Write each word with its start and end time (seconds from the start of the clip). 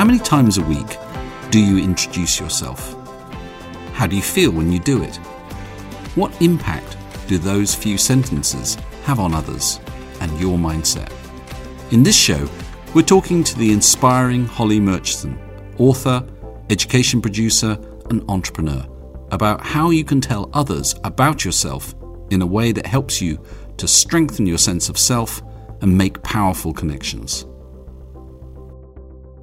How 0.00 0.06
many 0.06 0.18
times 0.18 0.56
a 0.56 0.64
week 0.64 0.96
do 1.50 1.60
you 1.60 1.76
introduce 1.76 2.40
yourself? 2.40 2.96
How 3.92 4.06
do 4.06 4.16
you 4.16 4.22
feel 4.22 4.50
when 4.50 4.72
you 4.72 4.78
do 4.78 5.02
it? 5.02 5.16
What 6.16 6.32
impact 6.40 6.96
do 7.26 7.36
those 7.36 7.74
few 7.74 7.98
sentences 7.98 8.78
have 9.04 9.20
on 9.20 9.34
others 9.34 9.78
and 10.22 10.40
your 10.40 10.56
mindset? 10.56 11.12
In 11.92 12.02
this 12.02 12.16
show, 12.16 12.48
we're 12.94 13.02
talking 13.02 13.44
to 13.44 13.58
the 13.58 13.72
inspiring 13.74 14.46
Holley 14.46 14.80
Murchison, 14.80 15.38
author, 15.76 16.26
education 16.70 17.20
producer, 17.20 17.78
and 18.08 18.24
entrepreneur, 18.30 18.82
about 19.32 19.60
how 19.60 19.90
you 19.90 20.02
can 20.02 20.22
tell 20.22 20.48
others 20.54 20.94
about 21.04 21.44
yourself 21.44 21.94
in 22.30 22.40
a 22.40 22.46
way 22.46 22.72
that 22.72 22.86
helps 22.86 23.20
you 23.20 23.38
to 23.76 23.86
strengthen 23.86 24.46
your 24.46 24.56
sense 24.56 24.88
of 24.88 24.96
self 24.96 25.42
and 25.82 25.98
make 25.98 26.22
powerful 26.22 26.72
connections. 26.72 27.44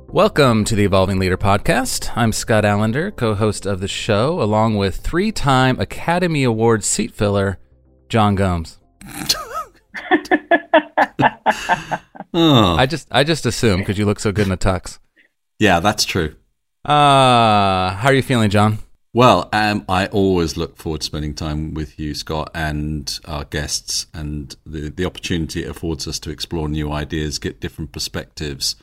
Welcome 0.10 0.64
to 0.66 0.76
the 0.76 0.86
Evolving 0.86 1.20
Leader 1.20 1.38
Podcast. 1.38 2.12
I'm 2.16 2.32
Scott 2.32 2.64
Allender, 2.64 3.12
co 3.12 3.36
host 3.36 3.66
of 3.66 3.80
the 3.82 3.88
show, 3.88 4.42
along 4.42 4.78
with 4.78 4.98
three 4.98 5.32
time 5.32 5.80
Academy 5.80 6.44
Award 6.44 6.84
seat 6.84 7.12
filler, 7.14 7.60
Jean 8.10 8.36
Gomes. 8.36 8.80
Oh, 12.40 12.76
I 12.76 12.86
just 12.86 13.08
I 13.10 13.24
just 13.24 13.48
assume 13.48 13.80
because 13.80 13.98
you 13.98 14.06
look 14.06 14.20
so 14.20 14.32
good 14.32 14.46
in 14.46 14.52
a 14.52 14.58
tux. 14.58 15.00
yeah, 15.58 15.80
that's 15.80 16.06
true. 16.06 16.36
Uh, 16.86 17.92
how 17.96 18.10
are 18.10 18.14
you 18.14 18.22
feeling, 18.22 18.52
Jean? 18.52 18.78
Well, 19.14 19.50
um, 19.54 19.86
I 19.90 20.06
always 20.08 20.56
look 20.56 20.78
forward 20.78 21.02
to 21.02 21.06
spending 21.06 21.34
time 21.34 21.74
with 21.74 21.98
you, 22.00 22.14
Scott, 22.14 22.52
and 22.54 23.18
our 23.26 23.46
guests, 23.46 24.06
and 24.14 24.56
the, 24.68 24.90
the 24.90 25.06
opportunity 25.06 25.64
it 25.64 25.70
affords 25.72 26.08
us 26.08 26.20
to 26.20 26.30
explore 26.30 26.70
new 26.70 26.92
ideas, 26.92 27.40
get 27.40 27.60
different 27.60 27.92
perspectives. 27.92 28.76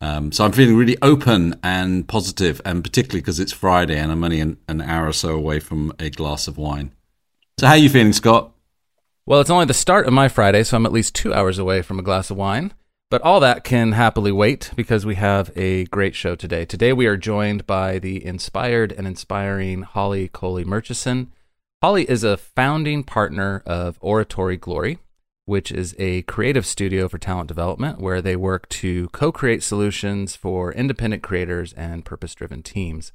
Um, 0.00 0.32
so 0.32 0.44
I'm 0.44 0.52
feeling 0.52 0.76
really 0.76 0.96
open 1.02 1.58
and 1.62 2.08
positive, 2.08 2.60
and 2.64 2.82
particularly 2.82 3.20
because 3.20 3.38
it's 3.38 3.52
Friday 3.52 3.98
and 3.98 4.10
I'm 4.10 4.24
only 4.24 4.40
an, 4.40 4.56
an 4.66 4.80
hour 4.80 5.08
or 5.08 5.12
so 5.12 5.30
away 5.30 5.60
from 5.60 5.92
a 5.98 6.08
glass 6.08 6.48
of 6.48 6.56
wine. 6.56 6.92
So 7.58 7.66
how 7.66 7.74
are 7.74 7.78
you 7.78 7.90
feeling, 7.90 8.14
Scott? 8.14 8.52
Well, 9.26 9.40
it's 9.40 9.50
only 9.50 9.66
the 9.66 9.74
start 9.74 10.06
of 10.06 10.12
my 10.12 10.28
Friday, 10.28 10.64
so 10.64 10.76
I'm 10.76 10.86
at 10.86 10.92
least 10.92 11.14
two 11.14 11.34
hours 11.34 11.58
away 11.58 11.82
from 11.82 11.98
a 11.98 12.02
glass 12.02 12.30
of 12.30 12.36
wine. 12.36 12.72
But 13.10 13.22
all 13.22 13.40
that 13.40 13.64
can 13.64 13.92
happily 13.92 14.32
wait 14.32 14.70
because 14.76 15.04
we 15.04 15.16
have 15.16 15.50
a 15.56 15.84
great 15.86 16.14
show 16.14 16.36
today. 16.36 16.64
Today 16.64 16.92
we 16.92 17.06
are 17.06 17.16
joined 17.16 17.66
by 17.66 17.98
the 17.98 18.24
inspired 18.24 18.92
and 18.92 19.06
inspiring 19.06 19.82
Holly 19.82 20.28
Coley 20.28 20.64
Murchison. 20.64 21.32
Holley 21.82 22.08
is 22.08 22.24
a 22.24 22.36
founding 22.36 23.02
partner 23.02 23.62
of 23.66 23.98
Oratory 24.00 24.56
Glory, 24.56 24.98
which 25.50 25.72
is 25.72 25.96
a 25.98 26.22
creative 26.22 26.64
studio 26.64 27.08
for 27.08 27.18
talent 27.18 27.48
development 27.48 28.00
where 28.00 28.22
they 28.22 28.36
work 28.36 28.68
to 28.68 29.08
co 29.08 29.32
create 29.32 29.64
solutions 29.64 30.36
for 30.36 30.72
independent 30.72 31.24
creators 31.24 31.72
and 31.72 32.04
purpose 32.04 32.36
driven 32.36 32.62
teams. 32.62 33.10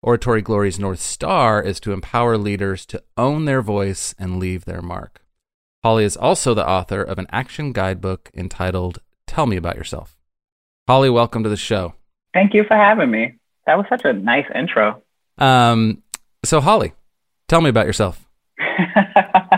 Oratory 0.00 0.40
Glory's 0.40 0.78
North 0.78 1.00
Star 1.00 1.62
is 1.62 1.78
to 1.80 1.92
empower 1.92 2.38
leaders 2.38 2.86
to 2.86 3.02
own 3.18 3.44
their 3.44 3.60
voice 3.60 4.14
and 4.18 4.38
leave 4.38 4.64
their 4.64 4.80
mark. 4.80 5.20
Holley 5.84 6.04
is 6.04 6.16
also 6.16 6.54
the 6.54 6.66
author 6.66 7.02
of 7.02 7.18
an 7.18 7.26
action 7.30 7.72
guidebook 7.72 8.30
entitled 8.34 9.00
Tell 9.26 9.44
Me 9.44 9.56
About 9.56 9.76
Yourself. 9.76 10.16
Holley, 10.88 11.10
welcome 11.10 11.42
to 11.42 11.50
the 11.50 11.58
show. 11.58 11.92
Thank 12.32 12.54
you 12.54 12.64
for 12.64 12.74
having 12.74 13.10
me. 13.10 13.34
That 13.66 13.76
was 13.76 13.84
such 13.90 14.06
a 14.06 14.14
nice 14.14 14.46
intro. 14.54 15.02
Um, 15.36 16.02
so, 16.42 16.62
Holley, 16.62 16.94
tell 17.48 17.60
me 17.60 17.68
about 17.68 17.86
yourself. 17.86 18.26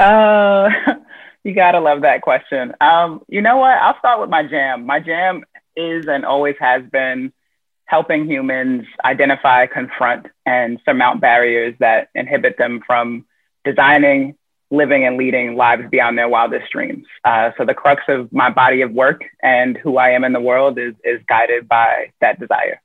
uh, 0.00 0.70
you 1.44 1.54
gotta 1.54 1.80
love 1.80 2.02
that 2.02 2.22
question. 2.22 2.74
Um, 2.80 3.22
you 3.28 3.42
know 3.42 3.58
what? 3.58 3.76
I'll 3.76 3.98
start 3.98 4.20
with 4.20 4.30
my 4.30 4.42
jam. 4.42 4.86
My 4.86 5.00
jam 5.00 5.44
is 5.76 6.06
and 6.08 6.24
always 6.24 6.56
has 6.60 6.82
been 6.90 7.32
helping 7.84 8.24
humans 8.24 8.86
identify, 9.04 9.66
confront, 9.66 10.26
and 10.46 10.78
surmount 10.84 11.20
barriers 11.20 11.74
that 11.80 12.08
inhibit 12.14 12.56
them 12.56 12.80
from 12.86 13.26
designing, 13.64 14.36
living, 14.70 15.04
and 15.04 15.16
leading 15.16 15.56
lives 15.56 15.82
beyond 15.90 16.16
their 16.16 16.28
wildest 16.28 16.70
dreams. 16.70 17.04
Uh, 17.24 17.50
so 17.58 17.64
the 17.64 17.74
crux 17.74 18.02
of 18.08 18.32
my 18.32 18.48
body 18.48 18.82
of 18.82 18.92
work 18.92 19.22
and 19.42 19.76
who 19.76 19.96
I 19.96 20.10
am 20.10 20.22
in 20.24 20.32
the 20.32 20.40
world 20.40 20.78
is 20.78 20.94
is 21.04 21.20
guided 21.28 21.68
by 21.68 22.12
that 22.20 22.38
desire. 22.38 22.80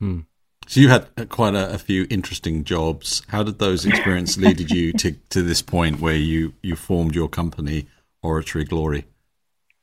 Hmm. 0.00 0.20
So 0.68 0.80
you 0.80 0.90
had 0.90 1.08
quite 1.30 1.54
a, 1.54 1.72
a 1.72 1.78
few 1.78 2.06
interesting 2.10 2.62
jobs. 2.62 3.22
How 3.28 3.42
did 3.42 3.58
those 3.58 3.86
experiences 3.86 4.36
lead 4.36 4.70
you 4.70 4.92
to, 4.92 5.12
to 5.30 5.42
this 5.42 5.62
point 5.62 5.98
where 5.98 6.14
you, 6.14 6.52
you 6.62 6.76
formed 6.76 7.14
your 7.14 7.26
company, 7.26 7.86
Oratory 8.22 8.64
Glory? 8.64 9.06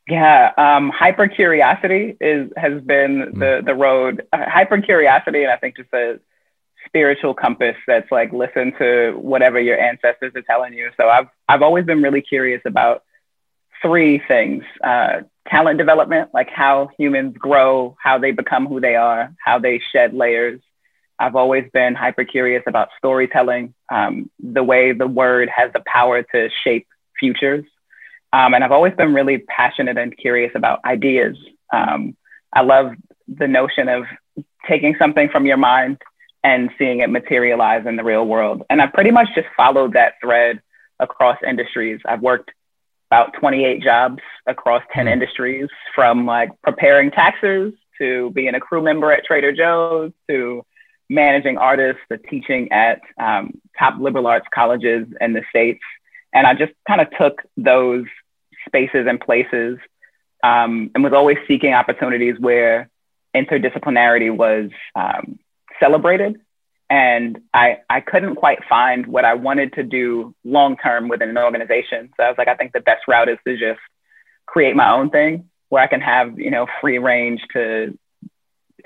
Yeah, 0.08 0.52
um, 0.56 0.90
hyper 0.90 1.26
curiosity 1.26 2.16
is 2.20 2.52
has 2.56 2.80
been 2.82 3.32
the 3.34 3.60
the 3.66 3.74
road. 3.74 4.24
Uh, 4.32 4.48
hyper 4.48 4.80
curiosity, 4.80 5.42
and 5.42 5.50
I 5.50 5.56
think 5.56 5.76
just 5.76 5.92
a 5.92 6.20
spiritual 6.86 7.34
compass 7.34 7.74
that's 7.88 8.12
like 8.12 8.32
listen 8.32 8.72
to 8.78 9.14
whatever 9.14 9.58
your 9.58 9.76
ancestors 9.80 10.32
are 10.36 10.42
telling 10.42 10.74
you. 10.74 10.90
So 10.96 11.08
I've 11.08 11.26
I've 11.48 11.62
always 11.62 11.84
been 11.86 12.02
really 12.02 12.22
curious 12.22 12.62
about 12.64 13.02
three 13.82 14.22
things: 14.28 14.62
uh, 14.84 15.22
talent 15.48 15.78
development, 15.78 16.30
like 16.32 16.50
how 16.50 16.88
humans 16.96 17.36
grow, 17.36 17.96
how 18.00 18.18
they 18.18 18.30
become 18.30 18.66
who 18.66 18.80
they 18.80 18.94
are, 18.94 19.34
how 19.44 19.58
they 19.58 19.80
shed 19.92 20.14
layers. 20.14 20.60
I've 21.18 21.36
always 21.36 21.64
been 21.72 21.94
hyper 21.94 22.24
curious 22.24 22.62
about 22.66 22.88
storytelling, 22.98 23.74
um, 23.90 24.30
the 24.38 24.62
way 24.62 24.92
the 24.92 25.06
word 25.06 25.48
has 25.48 25.72
the 25.72 25.82
power 25.86 26.22
to 26.22 26.50
shape 26.62 26.86
futures. 27.18 27.64
Um, 28.32 28.54
and 28.54 28.62
I've 28.62 28.72
always 28.72 28.94
been 28.94 29.14
really 29.14 29.38
passionate 29.38 29.96
and 29.96 30.16
curious 30.16 30.52
about 30.54 30.84
ideas. 30.84 31.36
Um, 31.72 32.16
I 32.52 32.62
love 32.62 32.92
the 33.28 33.48
notion 33.48 33.88
of 33.88 34.04
taking 34.68 34.96
something 34.98 35.28
from 35.28 35.46
your 35.46 35.56
mind 35.56 35.98
and 36.44 36.70
seeing 36.78 37.00
it 37.00 37.10
materialize 37.10 37.86
in 37.86 37.96
the 37.96 38.04
real 38.04 38.26
world. 38.26 38.62
And 38.68 38.82
I've 38.82 38.92
pretty 38.92 39.10
much 39.10 39.28
just 39.34 39.48
followed 39.56 39.94
that 39.94 40.14
thread 40.22 40.60
across 41.00 41.38
industries. 41.46 42.00
I've 42.06 42.20
worked 42.20 42.50
about 43.10 43.34
28 43.34 43.82
jobs 43.82 44.20
across 44.46 44.82
10 44.92 45.08
industries 45.08 45.68
from 45.94 46.26
like 46.26 46.50
preparing 46.62 47.10
taxes 47.10 47.72
to 47.98 48.30
being 48.30 48.54
a 48.54 48.60
crew 48.60 48.82
member 48.82 49.12
at 49.12 49.24
Trader 49.24 49.52
Joe's 49.52 50.12
to 50.28 50.64
managing 51.08 51.58
artists 51.58 52.02
to 52.10 52.18
teaching 52.18 52.72
at 52.72 53.00
um, 53.18 53.52
top 53.78 54.00
liberal 54.00 54.26
arts 54.26 54.46
colleges 54.52 55.06
in 55.20 55.32
the 55.32 55.42
States. 55.50 55.80
And 56.32 56.46
I 56.46 56.54
just 56.54 56.72
kind 56.86 57.00
of 57.00 57.08
took 57.18 57.42
those 57.56 58.04
spaces 58.66 59.06
and 59.08 59.20
places 59.20 59.78
um, 60.42 60.90
and 60.94 61.04
was 61.04 61.12
always 61.12 61.38
seeking 61.48 61.72
opportunities 61.72 62.38
where 62.38 62.90
interdisciplinarity 63.34 64.34
was 64.34 64.70
um, 64.94 65.38
celebrated. 65.80 66.40
And 66.88 67.40
I, 67.52 67.78
I 67.90 68.00
couldn't 68.00 68.36
quite 68.36 68.60
find 68.68 69.06
what 69.06 69.24
I 69.24 69.34
wanted 69.34 69.72
to 69.74 69.82
do 69.82 70.34
long 70.44 70.76
term 70.76 71.08
within 71.08 71.30
an 71.30 71.38
organization. 71.38 72.10
So 72.16 72.22
I 72.22 72.28
was 72.28 72.38
like, 72.38 72.48
I 72.48 72.54
think 72.54 72.72
the 72.72 72.80
best 72.80 73.08
route 73.08 73.28
is 73.28 73.38
to 73.46 73.56
just 73.56 73.80
create 74.46 74.76
my 74.76 74.92
own 74.92 75.10
thing 75.10 75.48
where 75.68 75.82
I 75.82 75.88
can 75.88 76.00
have, 76.00 76.38
you 76.38 76.50
know, 76.50 76.66
free 76.80 76.98
range 76.98 77.40
to 77.52 77.98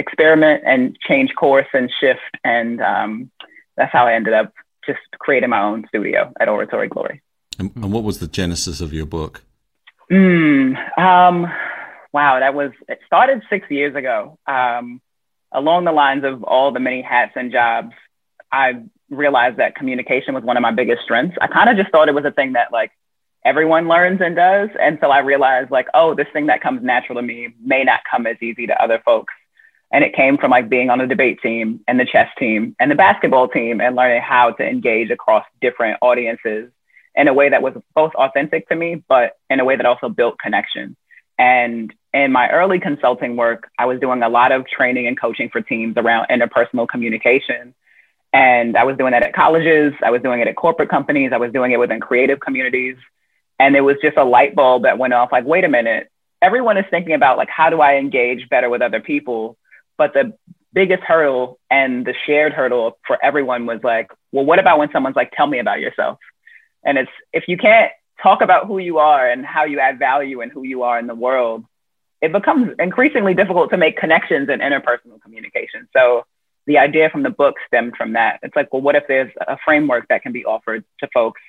experiment 0.00 0.62
and 0.66 0.98
change 1.06 1.34
course 1.34 1.68
and 1.72 1.90
shift. 2.00 2.34
And 2.42 2.80
um, 2.80 3.30
that's 3.76 3.92
how 3.92 4.06
I 4.06 4.14
ended 4.14 4.34
up 4.34 4.52
just 4.84 4.98
creating 5.18 5.50
my 5.50 5.62
own 5.62 5.86
studio 5.88 6.32
at 6.40 6.48
Oratory 6.48 6.88
Glory. 6.88 7.22
And, 7.58 7.70
and 7.76 7.92
what 7.92 8.02
was 8.02 8.18
the 8.18 8.26
genesis 8.26 8.80
of 8.80 8.92
your 8.92 9.06
book? 9.06 9.42
Mm, 10.10 10.98
um, 10.98 11.46
wow, 12.12 12.40
that 12.40 12.54
was, 12.54 12.72
it 12.88 12.98
started 13.06 13.42
six 13.48 13.70
years 13.70 13.94
ago. 13.94 14.38
Um, 14.46 15.00
along 15.52 15.84
the 15.84 15.92
lines 15.92 16.24
of 16.24 16.42
all 16.42 16.72
the 16.72 16.80
many 16.80 17.02
hats 17.02 17.32
and 17.36 17.52
jobs, 17.52 17.92
I 18.50 18.82
realized 19.10 19.58
that 19.58 19.76
communication 19.76 20.34
was 20.34 20.42
one 20.42 20.56
of 20.56 20.62
my 20.62 20.72
biggest 20.72 21.02
strengths. 21.02 21.36
I 21.40 21.46
kind 21.46 21.68
of 21.68 21.76
just 21.76 21.90
thought 21.92 22.08
it 22.08 22.14
was 22.14 22.24
a 22.24 22.32
thing 22.32 22.54
that 22.54 22.72
like 22.72 22.90
everyone 23.44 23.88
learns 23.88 24.20
and 24.20 24.34
does. 24.34 24.70
And 24.80 24.98
so 25.00 25.10
I 25.10 25.18
realized 25.18 25.70
like, 25.70 25.88
oh, 25.94 26.14
this 26.14 26.26
thing 26.32 26.46
that 26.46 26.62
comes 26.62 26.82
natural 26.82 27.16
to 27.20 27.22
me 27.22 27.54
may 27.62 27.84
not 27.84 28.00
come 28.10 28.26
as 28.26 28.36
easy 28.42 28.66
to 28.66 28.82
other 28.82 29.00
folks. 29.04 29.34
And 29.92 30.04
it 30.04 30.14
came 30.14 30.38
from 30.38 30.50
like 30.50 30.68
being 30.68 30.88
on 30.88 30.98
the 30.98 31.06
debate 31.06 31.40
team 31.42 31.80
and 31.88 31.98
the 31.98 32.04
chess 32.04 32.28
team 32.38 32.76
and 32.78 32.90
the 32.90 32.94
basketball 32.94 33.48
team 33.48 33.80
and 33.80 33.96
learning 33.96 34.22
how 34.22 34.52
to 34.52 34.62
engage 34.64 35.10
across 35.10 35.44
different 35.60 35.98
audiences 36.00 36.70
in 37.16 37.26
a 37.26 37.34
way 37.34 37.48
that 37.48 37.62
was 37.62 37.74
both 37.94 38.14
authentic 38.14 38.68
to 38.68 38.76
me, 38.76 39.02
but 39.08 39.36
in 39.48 39.58
a 39.58 39.64
way 39.64 39.76
that 39.76 39.86
also 39.86 40.08
built 40.08 40.38
connection. 40.38 40.96
And 41.38 41.92
in 42.12 42.32
my 42.32 42.50
early 42.50 42.78
consulting 42.78 43.36
work, 43.36 43.70
I 43.78 43.86
was 43.86 43.98
doing 43.98 44.22
a 44.22 44.28
lot 44.28 44.52
of 44.52 44.66
training 44.66 45.06
and 45.06 45.18
coaching 45.20 45.48
for 45.48 45.60
teams 45.60 45.96
around 45.96 46.26
interpersonal 46.28 46.88
communication. 46.88 47.74
And 48.32 48.76
I 48.76 48.84
was 48.84 48.96
doing 48.96 49.12
that 49.12 49.24
at 49.24 49.32
colleges, 49.32 49.92
I 50.02 50.10
was 50.10 50.22
doing 50.22 50.40
it 50.40 50.46
at 50.46 50.54
corporate 50.54 50.88
companies, 50.88 51.32
I 51.32 51.38
was 51.38 51.52
doing 51.52 51.72
it 51.72 51.80
within 51.80 51.98
creative 51.98 52.38
communities. 52.38 52.96
And 53.58 53.74
it 53.74 53.80
was 53.80 53.96
just 54.02 54.16
a 54.16 54.24
light 54.24 54.54
bulb 54.54 54.84
that 54.84 54.98
went 54.98 55.14
off 55.14 55.32
like, 55.32 55.44
wait 55.44 55.64
a 55.64 55.68
minute, 55.68 56.10
everyone 56.40 56.76
is 56.78 56.86
thinking 56.90 57.14
about 57.14 57.38
like, 57.38 57.48
how 57.48 57.70
do 57.70 57.80
I 57.80 57.96
engage 57.96 58.48
better 58.48 58.70
with 58.70 58.82
other 58.82 59.00
people? 59.00 59.56
But 60.00 60.14
the 60.14 60.32
biggest 60.72 61.02
hurdle 61.02 61.58
and 61.70 62.06
the 62.06 62.14
shared 62.24 62.54
hurdle 62.54 62.98
for 63.06 63.22
everyone 63.22 63.66
was 63.66 63.80
like, 63.84 64.08
well, 64.32 64.46
what 64.46 64.58
about 64.58 64.78
when 64.78 64.90
someone's 64.92 65.14
like, 65.14 65.30
tell 65.32 65.46
me 65.46 65.58
about 65.58 65.80
yourself? 65.80 66.18
And 66.82 66.96
it's 66.96 67.10
if 67.34 67.44
you 67.48 67.58
can't 67.58 67.92
talk 68.22 68.40
about 68.40 68.66
who 68.66 68.78
you 68.78 68.96
are 68.96 69.28
and 69.30 69.44
how 69.44 69.64
you 69.64 69.78
add 69.78 69.98
value 69.98 70.40
and 70.40 70.50
who 70.50 70.62
you 70.62 70.84
are 70.84 70.98
in 70.98 71.06
the 71.06 71.14
world, 71.14 71.66
it 72.22 72.32
becomes 72.32 72.72
increasingly 72.78 73.34
difficult 73.34 73.68
to 73.72 73.76
make 73.76 73.98
connections 73.98 74.48
in 74.48 74.60
interpersonal 74.60 75.20
communication. 75.22 75.86
So 75.94 76.24
the 76.66 76.78
idea 76.78 77.10
from 77.10 77.22
the 77.22 77.28
book 77.42 77.56
stemmed 77.66 77.94
from 77.98 78.14
that. 78.14 78.40
It's 78.42 78.56
like, 78.56 78.72
well, 78.72 78.80
what 78.80 78.96
if 78.96 79.04
there's 79.06 79.30
a 79.46 79.58
framework 79.62 80.08
that 80.08 80.22
can 80.22 80.32
be 80.32 80.46
offered 80.46 80.82
to 81.00 81.08
folks 81.12 81.42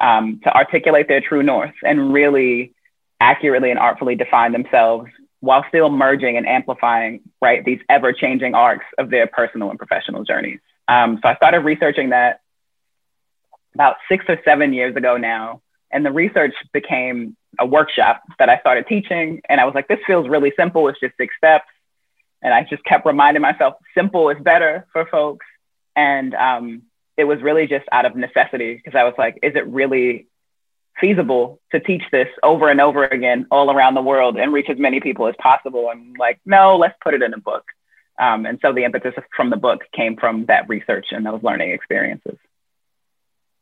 um, 0.00 0.40
to 0.44 0.56
articulate 0.56 1.08
their 1.08 1.20
true 1.20 1.42
north 1.42 1.74
and 1.82 2.10
really 2.10 2.72
accurately 3.20 3.68
and 3.68 3.78
artfully 3.78 4.14
define 4.14 4.52
themselves 4.52 5.10
while 5.40 5.64
still 5.68 5.88
merging 5.88 6.36
and 6.36 6.46
amplifying, 6.46 7.20
right, 7.40 7.64
these 7.64 7.80
ever 7.88 8.12
changing 8.12 8.54
arcs 8.54 8.86
of 8.98 9.10
their 9.10 9.26
personal 9.26 9.70
and 9.70 9.78
professional 9.78 10.24
journeys. 10.24 10.60
Um, 10.88 11.18
so 11.22 11.28
I 11.28 11.36
started 11.36 11.60
researching 11.60 12.10
that 12.10 12.40
about 13.74 13.96
six 14.08 14.24
or 14.28 14.40
seven 14.44 14.72
years 14.72 14.96
ago 14.96 15.16
now. 15.16 15.62
And 15.90 16.04
the 16.04 16.12
research 16.12 16.54
became 16.72 17.36
a 17.58 17.66
workshop 17.66 18.22
that 18.38 18.48
I 18.48 18.58
started 18.58 18.86
teaching. 18.88 19.40
And 19.48 19.60
I 19.60 19.64
was 19.64 19.74
like, 19.74 19.88
this 19.88 20.00
feels 20.06 20.28
really 20.28 20.52
simple. 20.56 20.88
It's 20.88 21.00
just 21.00 21.16
six 21.16 21.34
steps. 21.36 21.68
And 22.42 22.52
I 22.52 22.64
just 22.64 22.84
kept 22.84 23.06
reminding 23.06 23.40
myself, 23.40 23.74
simple 23.96 24.30
is 24.30 24.38
better 24.40 24.86
for 24.92 25.06
folks. 25.06 25.46
And 25.96 26.34
um, 26.34 26.82
it 27.16 27.24
was 27.24 27.40
really 27.42 27.66
just 27.66 27.84
out 27.90 28.06
of 28.06 28.16
necessity 28.16 28.74
because 28.74 28.96
I 28.96 29.04
was 29.04 29.14
like, 29.18 29.38
is 29.42 29.54
it 29.56 29.66
really 29.66 30.26
feasible 31.00 31.60
to 31.72 31.80
teach 31.80 32.02
this 32.12 32.28
over 32.42 32.68
and 32.68 32.80
over 32.80 33.04
again 33.04 33.46
all 33.50 33.70
around 33.70 33.94
the 33.94 34.02
world 34.02 34.36
and 34.36 34.52
reach 34.52 34.68
as 34.70 34.78
many 34.78 35.00
people 35.00 35.26
as 35.28 35.34
possible? 35.38 35.90
And 35.90 36.16
like, 36.18 36.40
no, 36.44 36.76
let's 36.76 36.96
put 37.02 37.14
it 37.14 37.22
in 37.22 37.34
a 37.34 37.38
book. 37.38 37.64
Um, 38.18 38.46
and 38.46 38.58
so 38.60 38.72
the 38.72 38.84
impetus 38.84 39.14
from 39.36 39.50
the 39.50 39.56
book 39.56 39.82
came 39.94 40.16
from 40.16 40.46
that 40.46 40.68
research 40.68 41.06
and 41.10 41.24
those 41.24 41.42
learning 41.42 41.70
experiences. 41.70 42.36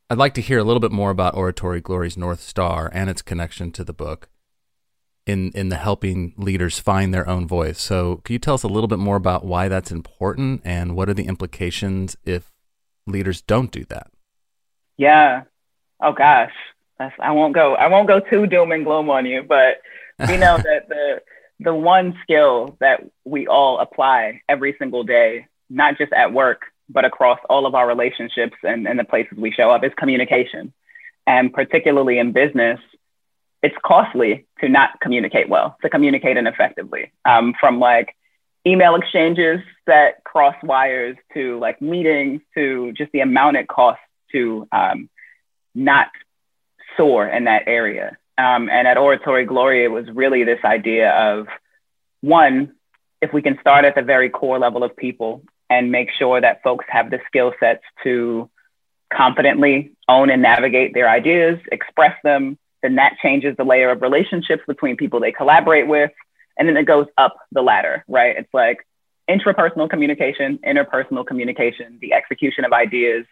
I'd 0.09 0.19
like 0.19 0.35
to 0.35 0.41
hear 0.41 0.59
a 0.59 0.65
little 0.65 0.81
bit 0.81 0.93
more 0.93 1.11
about 1.11 1.35
Oratory 1.35 1.81
Glory's 1.81 2.17
North 2.17 2.41
Star 2.41 2.91
and 2.93 3.11
its 3.11 3.23
connection 3.23 3.73
to 3.73 3.85
the 3.85 3.93
book 3.93 4.29
in 5.27 5.50
in 5.50 5.69
the 5.69 5.77
helping 5.77 6.32
leaders 6.37 6.79
find 6.79 7.12
their 7.12 7.29
own 7.29 7.47
voice. 7.47 7.81
So, 7.81 8.21
can 8.25 8.35
you 8.35 8.39
tell 8.39 8.55
us 8.55 8.62
a 8.62 8.69
little 8.69 8.89
bit 8.89 9.00
more 9.00 9.17
about 9.17 9.44
why 9.44 9.69
that's 9.69 9.91
important 9.91 10.62
and 10.65 10.94
what 10.94 11.09
are 11.09 11.15
the 11.15 11.27
implications 11.27 12.17
if 12.25 12.53
leaders 13.06 13.43
don't 13.43 13.73
do 13.73 13.85
that? 13.87 14.11
Yeah. 14.97 15.43
Oh 16.00 16.12
gosh. 16.12 16.53
That's, 16.98 17.14
I 17.20 17.32
won't 17.32 17.54
go 17.54 17.75
I 17.75 17.88
won't 17.88 18.08
go 18.08 18.20
too 18.20 18.46
doom 18.46 18.72
and 18.72 18.84
gloom 18.84 19.10
on 19.10 19.26
you, 19.26 19.43
but 19.43 19.81
we 20.19 20.37
know 20.37 20.56
that 20.56 20.88
the 20.88 21.22
the 21.60 21.75
one 21.75 22.19
skill 22.22 22.76
that 22.81 23.04
we 23.25 23.46
all 23.46 23.78
apply 23.78 24.43
every 24.48 24.75
single 24.78 25.04
day, 25.04 25.46
not 25.70 25.98
just 25.98 26.12
at 26.12 26.32
work, 26.32 26.62
but 26.88 27.04
across 27.04 27.38
all 27.48 27.66
of 27.66 27.75
our 27.75 27.87
relationships 27.87 28.56
and, 28.62 28.87
and 28.87 28.98
the 28.98 29.04
places 29.04 29.38
we 29.38 29.50
show 29.50 29.70
up 29.70 29.82
is 29.84 29.93
communication. 29.96 30.72
And 31.26 31.52
particularly 31.52 32.19
in 32.19 32.32
business, 32.32 32.78
it's 33.62 33.75
costly 33.84 34.46
to 34.60 34.69
not 34.69 35.00
communicate 35.00 35.48
well, 35.48 35.76
to 35.82 35.88
communicate 35.88 36.37
ineffectively. 36.37 37.12
Um, 37.25 37.54
from 37.58 37.81
like 37.81 38.14
email 38.66 38.94
exchanges 38.94 39.60
that 39.87 40.22
cross 40.25 40.56
wires 40.62 41.16
to 41.34 41.58
like 41.58 41.81
meetings 41.81 42.43
to 42.54 42.93
just 42.93 43.10
the 43.12 43.20
amount 43.20 43.56
it 43.56 43.66
costs 43.66 44.02
to 44.32 44.69
um, 44.72 45.08
not 45.75 46.08
soar 46.96 47.26
in 47.28 47.44
that 47.44 47.64
area. 47.66 48.16
Um, 48.38 48.69
and 48.69 48.87
at 48.87 48.98
Oratory 48.98 49.46
Glory, 49.46 49.84
it 49.84 49.88
was 49.88 50.06
really 50.10 50.44
this 50.44 50.60
idea 50.64 51.10
of 51.10 51.46
one, 52.20 52.75
if 53.22 53.32
we 53.32 53.43
can 53.43 53.58
start 53.60 53.84
at 53.84 53.94
the 53.94 54.02
very 54.02 54.28
core 54.28 54.58
level 54.58 54.84
of 54.84 54.96
people 54.96 55.43
and 55.70 55.90
make 55.90 56.10
sure 56.19 56.40
that 56.40 56.62
folks 56.62 56.84
have 56.88 57.10
the 57.10 57.19
skill 57.26 57.52
sets 57.58 57.82
to 58.04 58.50
confidently 59.12 59.93
own 60.08 60.31
and 60.31 60.43
navigate 60.43 60.93
their 60.94 61.08
ideas, 61.08 61.58
express 61.72 62.16
them, 62.22 62.58
then 62.82 62.96
that 62.96 63.16
changes 63.22 63.56
the 63.56 63.64
layer 63.64 63.90
of 63.90 64.02
relationships 64.02 64.62
between 64.66 64.96
people 64.96 65.20
they 65.20 65.32
collaborate 65.32 65.87
with. 65.87 66.12
And 66.58 66.69
then 66.69 66.76
it 66.76 66.84
goes 66.84 67.06
up 67.16 67.37
the 67.52 67.62
ladder, 67.62 68.04
right? 68.08 68.37
It's 68.37 68.52
like 68.52 68.87
intrapersonal 69.28 69.90
communication, 69.90 70.58
interpersonal 70.58 71.26
communication, 71.26 71.98
the 72.00 72.12
execution 72.12 72.64
of 72.64 72.72
ideas, 72.72 73.26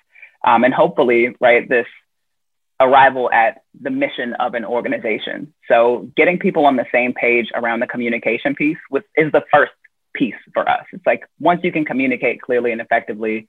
um, 0.44 0.64
and 0.64 0.74
hopefully, 0.74 1.34
right, 1.40 1.68
this 1.68 1.86
arrival 2.80 3.30
at 3.30 3.62
the 3.80 3.90
mission 3.90 4.34
of 4.34 4.54
an 4.54 4.64
organization. 4.64 5.54
So 5.68 6.10
getting 6.16 6.38
people 6.38 6.66
on 6.66 6.76
the 6.76 6.86
same 6.92 7.14
page 7.14 7.50
around 7.54 7.80
the 7.80 7.86
communication 7.86 8.54
piece 8.54 8.78
with, 8.90 9.04
is 9.16 9.30
the 9.32 9.44
first 9.52 9.72
piece 10.14 10.34
for 10.52 10.68
us. 10.68 10.84
It's 10.92 11.06
like 11.06 11.24
once 11.40 11.60
you 11.62 11.72
can 11.72 11.84
communicate 11.84 12.42
clearly 12.42 12.72
and 12.72 12.80
effectively, 12.80 13.46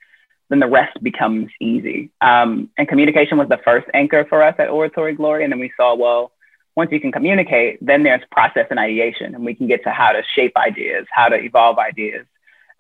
then 0.50 0.60
the 0.60 0.68
rest 0.68 1.02
becomes 1.02 1.50
easy. 1.60 2.12
Um, 2.22 2.70
and 2.78 2.88
communication 2.88 3.38
was 3.38 3.50
the 3.50 3.60
first 3.66 3.88
anchor 3.94 4.26
for 4.30 4.44
us 4.44 4.56
at 4.60 4.70
Oratory 4.70 5.16
Glory. 5.16 5.44
And 5.44 5.52
then 5.52 5.60
we 5.60 5.72
saw, 5.76 5.96
well, 5.96 6.32
once 6.76 6.92
you 6.92 7.00
can 7.00 7.12
communicate, 7.12 7.84
then 7.84 8.04
there's 8.04 8.22
process 8.32 8.68
and 8.70 8.80
ideation, 8.80 9.34
and 9.34 9.46
we 9.46 9.56
can 9.56 9.68
get 9.68 9.84
to 9.86 9.92
how 9.92 10.12
to 10.12 10.22
shape 10.36 10.52
ideas, 10.58 11.08
how 11.10 11.30
to 11.30 11.38
evolve 11.38 11.80
ideas. 11.80 12.26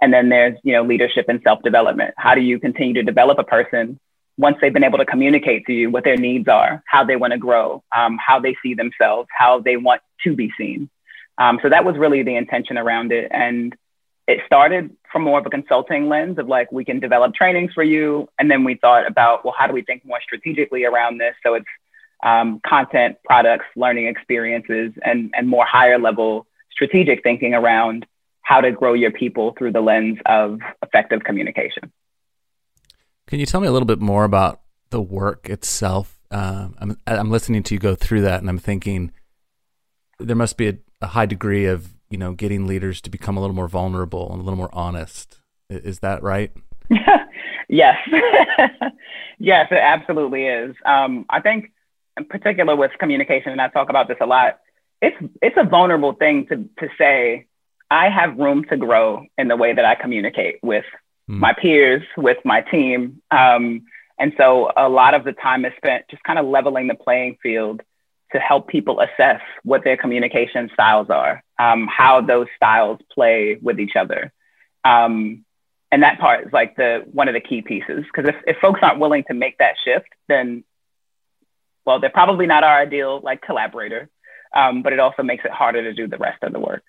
And 0.01 0.13
then 0.13 0.29
there's, 0.29 0.57
you 0.63 0.73
know, 0.73 0.83
leadership 0.83 1.25
and 1.29 1.41
self-development. 1.43 2.13
How 2.17 2.35
do 2.35 2.41
you 2.41 2.59
continue 2.59 2.93
to 2.95 3.03
develop 3.03 3.39
a 3.39 3.43
person 3.43 3.99
once 4.37 4.57
they've 4.59 4.73
been 4.73 4.83
able 4.83 4.97
to 4.97 5.05
communicate 5.05 5.65
to 5.65 5.73
you 5.73 5.89
what 5.89 6.03
their 6.03 6.17
needs 6.17 6.47
are, 6.47 6.83
how 6.85 7.03
they 7.03 7.15
want 7.15 7.31
to 7.31 7.39
grow, 7.39 7.83
um, 7.95 8.17
how 8.17 8.39
they 8.39 8.55
see 8.61 8.73
themselves, 8.73 9.29
how 9.37 9.59
they 9.59 9.77
want 9.77 10.01
to 10.23 10.35
be 10.35 10.51
seen. 10.57 10.89
Um, 11.37 11.59
so 11.61 11.69
that 11.69 11.85
was 11.85 11.97
really 11.97 12.23
the 12.23 12.35
intention 12.35 12.77
around 12.77 13.11
it. 13.11 13.27
And 13.31 13.75
it 14.27 14.39
started 14.45 14.95
from 15.11 15.23
more 15.23 15.39
of 15.39 15.45
a 15.45 15.49
consulting 15.49 16.09
lens 16.09 16.37
of 16.37 16.47
like, 16.47 16.71
we 16.71 16.83
can 16.83 16.99
develop 16.99 17.33
trainings 17.33 17.71
for 17.73 17.83
you. 17.83 18.27
And 18.39 18.49
then 18.49 18.63
we 18.63 18.75
thought 18.75 19.07
about, 19.07 19.45
well, 19.45 19.53
how 19.57 19.67
do 19.67 19.73
we 19.73 19.83
think 19.83 20.05
more 20.05 20.19
strategically 20.21 20.83
around 20.83 21.19
this? 21.19 21.35
So 21.45 21.53
it's 21.53 21.65
um, 22.23 22.59
content, 22.65 23.17
products, 23.23 23.65
learning 23.75 24.07
experiences, 24.07 24.93
and, 25.03 25.33
and 25.37 25.47
more 25.47 25.65
higher 25.65 25.99
level 25.99 26.47
strategic 26.71 27.23
thinking 27.23 27.53
around 27.53 28.05
how 28.41 28.61
to 28.61 28.71
grow 28.71 28.93
your 28.93 29.11
people 29.11 29.53
through 29.57 29.71
the 29.71 29.81
lens 29.81 30.19
of 30.25 30.59
effective 30.83 31.23
communication. 31.23 31.91
Can 33.27 33.39
you 33.39 33.45
tell 33.45 33.59
me 33.59 33.67
a 33.67 33.71
little 33.71 33.87
bit 33.87 33.99
more 33.99 34.23
about 34.23 34.61
the 34.91 35.01
work 35.01 35.49
itself? 35.49 36.19
Uh, 36.29 36.69
I'm, 36.79 36.97
I'm 37.07 37.31
listening 37.31 37.63
to 37.63 37.73
you 37.73 37.79
go 37.79 37.95
through 37.95 38.21
that, 38.21 38.39
and 38.39 38.49
I'm 38.49 38.59
thinking 38.59 39.11
there 40.19 40.35
must 40.35 40.57
be 40.57 40.67
a, 40.67 40.77
a 41.01 41.07
high 41.07 41.25
degree 41.25 41.65
of 41.65 41.95
you 42.09 42.17
know 42.17 42.33
getting 42.33 42.67
leaders 42.67 43.01
to 43.01 43.09
become 43.09 43.35
a 43.35 43.41
little 43.41 43.55
more 43.55 43.67
vulnerable 43.67 44.31
and 44.31 44.41
a 44.41 44.43
little 44.43 44.57
more 44.57 44.69
honest. 44.73 45.39
Is 45.69 45.99
that 45.99 46.21
right? 46.21 46.51
yes, 47.69 47.97
yes, 49.39 49.67
it 49.71 49.79
absolutely 49.81 50.45
is. 50.45 50.75
Um, 50.85 51.25
I 51.29 51.41
think, 51.41 51.71
in 52.17 52.25
particular 52.25 52.75
with 52.75 52.91
communication, 52.99 53.51
and 53.51 53.61
I 53.61 53.69
talk 53.69 53.89
about 53.89 54.07
this 54.07 54.17
a 54.21 54.27
lot. 54.27 54.59
It's 55.01 55.17
it's 55.41 55.57
a 55.57 55.63
vulnerable 55.63 56.13
thing 56.13 56.45
to 56.47 56.57
to 56.57 56.89
say. 56.97 57.47
I 57.91 58.09
have 58.09 58.37
room 58.37 58.65
to 58.69 58.77
grow 58.77 59.25
in 59.37 59.47
the 59.47 59.55
way 59.55 59.71
that 59.71 59.85
I 59.85 59.93
communicate 59.93 60.55
with 60.63 60.85
mm. 61.29 61.39
my 61.39 61.53
peers, 61.53 62.03
with 62.17 62.37
my 62.45 62.61
team. 62.61 63.21
Um, 63.31 63.85
and 64.17 64.33
so 64.37 64.71
a 64.75 64.87
lot 64.87 65.13
of 65.13 65.23
the 65.23 65.33
time 65.33 65.65
is 65.65 65.73
spent 65.77 66.05
just 66.09 66.23
kind 66.23 66.39
of 66.39 66.45
leveling 66.45 66.87
the 66.87 66.95
playing 66.95 67.37
field 67.41 67.81
to 68.31 68.39
help 68.39 68.67
people 68.67 68.99
assess 68.99 69.41
what 69.63 69.83
their 69.83 69.97
communication 69.97 70.69
styles 70.73 71.09
are, 71.09 71.43
um, 71.59 71.87
how 71.87 72.21
those 72.21 72.47
styles 72.55 72.99
play 73.13 73.57
with 73.61 73.79
each 73.79 73.95
other. 73.95 74.31
Um, 74.83 75.45
and 75.91 76.03
that 76.03 76.19
part 76.19 76.47
is 76.47 76.53
like 76.53 76.75
the 76.75 77.03
one 77.11 77.27
of 77.27 77.33
the 77.33 77.39
key 77.39 77.61
pieces 77.61 78.03
because 78.03 78.27
if, 78.29 78.35
if 78.47 78.57
folks 78.57 78.79
aren't 78.83 78.99
willing 78.99 79.23
to 79.27 79.33
make 79.33 79.57
that 79.59 79.75
shift, 79.83 80.09
then 80.27 80.63
well, 81.85 81.99
they're 81.99 82.09
probably 82.09 82.47
not 82.47 82.63
our 82.63 82.77
ideal 82.77 83.21
like 83.23 83.41
collaborator. 83.41 84.09
Um, 84.53 84.83
but 84.83 84.93
it 84.93 84.99
also 84.99 85.21
makes 85.21 85.43
it 85.43 85.51
harder 85.51 85.83
to 85.83 85.93
do 85.93 86.07
the 86.07 86.17
rest 86.17 86.41
of 86.43 86.53
the 86.53 86.59
work. 86.59 86.83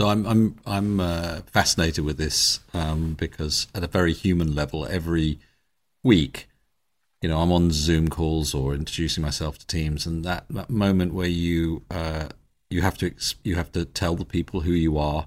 So 0.00 0.08
I'm 0.08 0.26
I'm 0.26 0.56
I'm 0.64 1.00
uh, 1.00 1.40
fascinated 1.52 2.04
with 2.04 2.18
this 2.18 2.60
um, 2.72 3.14
because 3.14 3.66
at 3.74 3.82
a 3.82 3.88
very 3.88 4.12
human 4.12 4.54
level, 4.54 4.86
every 4.86 5.40
week, 6.04 6.48
you 7.20 7.28
know, 7.28 7.40
I'm 7.40 7.50
on 7.50 7.72
Zoom 7.72 8.08
calls 8.08 8.54
or 8.54 8.74
introducing 8.74 9.22
myself 9.22 9.58
to 9.58 9.66
teams, 9.66 10.06
and 10.06 10.24
that, 10.24 10.44
that 10.50 10.70
moment 10.70 11.14
where 11.14 11.26
you 11.26 11.82
uh, 11.90 12.28
you 12.70 12.82
have 12.82 12.96
to 12.98 13.12
you 13.42 13.56
have 13.56 13.72
to 13.72 13.84
tell 13.84 14.14
the 14.14 14.24
people 14.24 14.60
who 14.60 14.70
you 14.70 14.98
are 14.98 15.26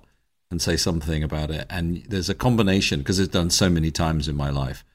and 0.50 0.62
say 0.62 0.78
something 0.78 1.22
about 1.22 1.51
it, 1.51 1.66
and 1.70 2.06
there's 2.08 2.30
a 2.30 2.36
combination 2.36 3.00
because 3.00 3.20
it's 3.20 3.34
done 3.34 3.50
so 3.50 3.70
many 3.70 3.92
times 3.92 4.30
in 4.30 4.38
my 4.38 4.50
life, 4.50 4.86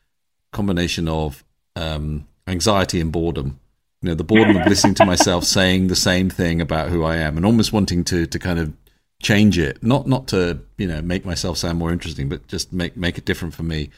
combination 0.52 1.06
of 1.06 1.44
um, 1.74 2.26
anxiety 2.46 2.98
and 2.98 3.12
boredom. 3.12 3.60
You 4.00 4.10
know, 4.10 4.14
the 4.14 4.24
boredom 4.24 4.56
of 4.56 4.66
listening 4.66 4.94
to 4.94 5.04
myself 5.04 5.44
saying 5.44 5.88
the 5.88 5.96
same 5.96 6.30
thing 6.30 6.62
about 6.62 6.88
who 6.88 7.04
I 7.04 7.16
am, 7.16 7.36
and 7.36 7.44
almost 7.44 7.74
wanting 7.74 8.04
to 8.04 8.26
to 8.26 8.38
kind 8.38 8.58
of 8.58 8.72
change 9.22 9.58
it. 9.58 9.82
Not 9.82 10.06
not 10.06 10.28
to 10.28 10.60
you 10.78 10.86
know 10.86 11.02
make 11.02 11.24
myself 11.24 11.58
sound 11.58 11.78
more 11.78 11.92
interesting 11.92 12.28
but 12.28 12.46
just 12.46 12.72
make 12.72 12.96
make 12.96 13.18
it 13.18 13.24
different 13.24 13.54
for 13.54 13.62
me. 13.62 13.90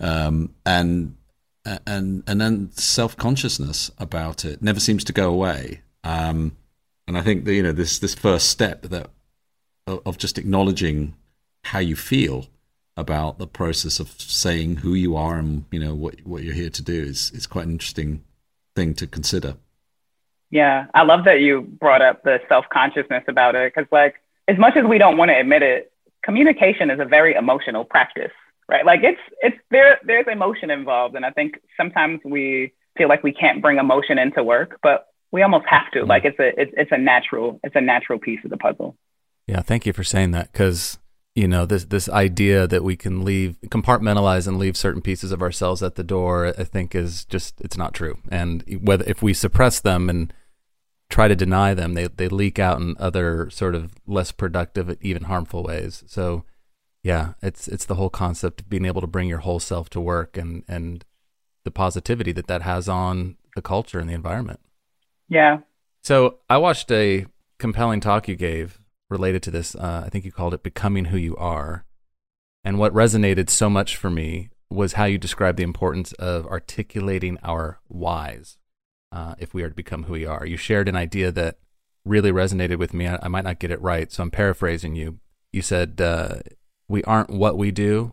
Um, 0.00 0.54
and 0.64 1.16
and 1.64 2.22
and 2.26 2.40
then 2.40 2.70
self-consciousness 2.72 3.90
about 3.98 4.44
it 4.44 4.62
never 4.62 4.80
seems 4.80 5.04
to 5.04 5.12
go 5.12 5.30
away. 5.30 5.82
Um, 6.04 6.56
and 7.08 7.16
i 7.16 7.22
think 7.22 7.44
that 7.44 7.54
you 7.54 7.62
know 7.62 7.72
this 7.72 7.98
this 7.98 8.14
first 8.14 8.48
step 8.48 8.82
that 8.82 9.10
of 9.86 10.18
just 10.18 10.38
acknowledging 10.38 11.14
how 11.64 11.78
you 11.78 11.94
feel 11.94 12.46
about 12.96 13.38
the 13.38 13.46
process 13.46 14.00
of 14.00 14.08
saying 14.20 14.76
who 14.76 14.94
you 14.94 15.16
are 15.16 15.38
and 15.38 15.64
you 15.70 15.78
know 15.78 15.94
what 15.94 16.14
what 16.24 16.42
you're 16.42 16.54
here 16.54 16.70
to 16.70 16.82
do 16.82 17.02
is 17.02 17.30
is 17.32 17.46
quite 17.46 17.66
an 17.66 17.72
interesting 17.72 18.22
thing 18.74 18.94
to 18.94 19.06
consider. 19.06 19.56
Yeah. 20.50 20.86
I 20.94 21.02
love 21.02 21.24
that 21.24 21.40
you 21.40 21.62
brought 21.62 22.02
up 22.02 22.22
the 22.22 22.38
self-consciousness 22.48 23.24
about 23.26 23.54
it 23.54 23.72
because 23.74 23.88
like 23.90 24.16
as 24.48 24.58
much 24.58 24.76
as 24.76 24.84
we 24.84 24.98
don't 24.98 25.16
want 25.16 25.30
to 25.30 25.38
admit 25.38 25.62
it, 25.62 25.92
communication 26.24 26.90
is 26.90 27.00
a 27.00 27.04
very 27.04 27.34
emotional 27.34 27.84
practice, 27.84 28.32
right? 28.68 28.84
Like 28.84 29.00
it's 29.02 29.20
it's 29.40 29.56
there 29.70 29.98
there's 30.04 30.26
emotion 30.30 30.70
involved, 30.70 31.14
and 31.14 31.24
I 31.24 31.30
think 31.30 31.60
sometimes 31.76 32.20
we 32.24 32.72
feel 32.96 33.08
like 33.08 33.22
we 33.22 33.32
can't 33.32 33.62
bring 33.62 33.78
emotion 33.78 34.18
into 34.18 34.42
work, 34.42 34.78
but 34.82 35.08
we 35.32 35.42
almost 35.42 35.66
have 35.68 35.90
to. 35.92 36.04
Like 36.04 36.24
it's 36.24 36.38
a 36.38 36.60
it's, 36.60 36.72
it's 36.76 36.92
a 36.92 36.98
natural 36.98 37.60
it's 37.62 37.76
a 37.76 37.80
natural 37.80 38.18
piece 38.18 38.40
of 38.44 38.50
the 38.50 38.56
puzzle. 38.56 38.96
Yeah, 39.46 39.62
thank 39.62 39.86
you 39.86 39.92
for 39.92 40.04
saying 40.04 40.32
that 40.32 40.52
because 40.52 40.98
you 41.36 41.46
know 41.46 41.66
this 41.66 41.84
this 41.84 42.08
idea 42.08 42.66
that 42.66 42.82
we 42.82 42.96
can 42.96 43.24
leave 43.24 43.58
compartmentalize 43.66 44.48
and 44.48 44.58
leave 44.58 44.76
certain 44.76 45.02
pieces 45.02 45.30
of 45.30 45.42
ourselves 45.42 45.82
at 45.82 45.94
the 45.94 46.02
door 46.02 46.54
i 46.58 46.64
think 46.64 46.94
is 46.94 47.26
just 47.26 47.60
it's 47.60 47.76
not 47.76 47.92
true 47.92 48.18
and 48.30 48.64
whether 48.80 49.04
if 49.06 49.22
we 49.22 49.34
suppress 49.34 49.78
them 49.78 50.08
and 50.08 50.32
try 51.08 51.28
to 51.28 51.36
deny 51.36 51.74
them 51.74 51.94
they 51.94 52.08
they 52.08 52.28
leak 52.28 52.58
out 52.58 52.80
in 52.80 52.96
other 52.98 53.48
sort 53.50 53.74
of 53.74 53.92
less 54.06 54.32
productive 54.32 54.96
even 55.00 55.24
harmful 55.24 55.62
ways 55.62 56.02
so 56.06 56.44
yeah 57.02 57.34
it's 57.42 57.68
it's 57.68 57.84
the 57.84 57.94
whole 57.94 58.10
concept 58.10 58.60
of 58.60 58.68
being 58.68 58.84
able 58.84 59.00
to 59.00 59.06
bring 59.06 59.28
your 59.28 59.38
whole 59.38 59.60
self 59.60 59.88
to 59.88 60.00
work 60.00 60.36
and 60.36 60.64
and 60.66 61.04
the 61.64 61.70
positivity 61.70 62.32
that 62.32 62.46
that 62.48 62.62
has 62.62 62.88
on 62.88 63.36
the 63.54 63.62
culture 63.62 63.98
and 63.98 64.08
the 64.10 64.14
environment 64.14 64.60
yeah 65.28 65.58
so 66.02 66.38
i 66.50 66.56
watched 66.56 66.90
a 66.90 67.26
compelling 67.58 68.00
talk 68.00 68.28
you 68.28 68.36
gave 68.36 68.80
related 69.08 69.42
to 69.44 69.50
this. 69.50 69.74
Uh, 69.74 70.02
I 70.04 70.08
think 70.08 70.24
you 70.24 70.32
called 70.32 70.54
it 70.54 70.62
Becoming 70.62 71.06
Who 71.06 71.16
You 71.16 71.36
Are. 71.36 71.84
And 72.64 72.78
what 72.78 72.92
resonated 72.92 73.48
so 73.48 73.70
much 73.70 73.96
for 73.96 74.10
me 74.10 74.50
was 74.68 74.94
how 74.94 75.04
you 75.04 75.18
described 75.18 75.58
the 75.58 75.64
importance 75.64 76.12
of 76.14 76.46
articulating 76.46 77.38
our 77.42 77.78
whys 77.88 78.58
uh, 79.16 79.34
if 79.38 79.54
we 79.54 79.62
are 79.62 79.70
to 79.70 79.74
become 79.74 80.04
who 80.04 80.12
we 80.12 80.26
are. 80.26 80.44
You 80.44 80.58
shared 80.58 80.88
an 80.88 80.96
idea 80.96 81.32
that 81.32 81.56
really 82.04 82.30
resonated 82.30 82.78
with 82.78 82.92
me. 82.92 83.08
I, 83.08 83.18
I 83.22 83.28
might 83.28 83.44
not 83.44 83.58
get 83.58 83.70
it 83.70 83.80
right, 83.80 84.12
so 84.12 84.22
I'm 84.22 84.30
paraphrasing 84.30 84.94
you. 84.94 85.18
You 85.52 85.62
said, 85.62 86.00
uh, 86.02 86.40
We 86.86 87.02
aren't 87.04 87.30
what 87.30 87.56
we 87.56 87.70
do, 87.70 88.12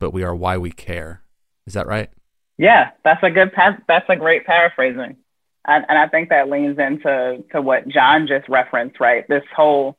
but 0.00 0.10
we 0.10 0.24
are 0.24 0.34
why 0.34 0.58
we 0.58 0.72
care. 0.72 1.22
Is 1.64 1.74
that 1.74 1.86
right? 1.86 2.10
Yeah, 2.58 2.90
that's 3.04 3.22
a 3.22 3.30
good, 3.30 3.52
that's 3.86 4.08
a 4.08 4.16
great 4.16 4.44
paraphrasing. 4.44 5.16
And, 5.64 5.86
and 5.88 5.96
I 5.96 6.08
think 6.08 6.30
that 6.30 6.50
leans 6.50 6.76
into 6.76 7.44
to 7.52 7.62
what 7.62 7.86
Jean 7.86 8.26
just 8.26 8.48
referenced, 8.48 8.98
right? 8.98 9.24
This 9.28 9.44
whole 9.54 9.96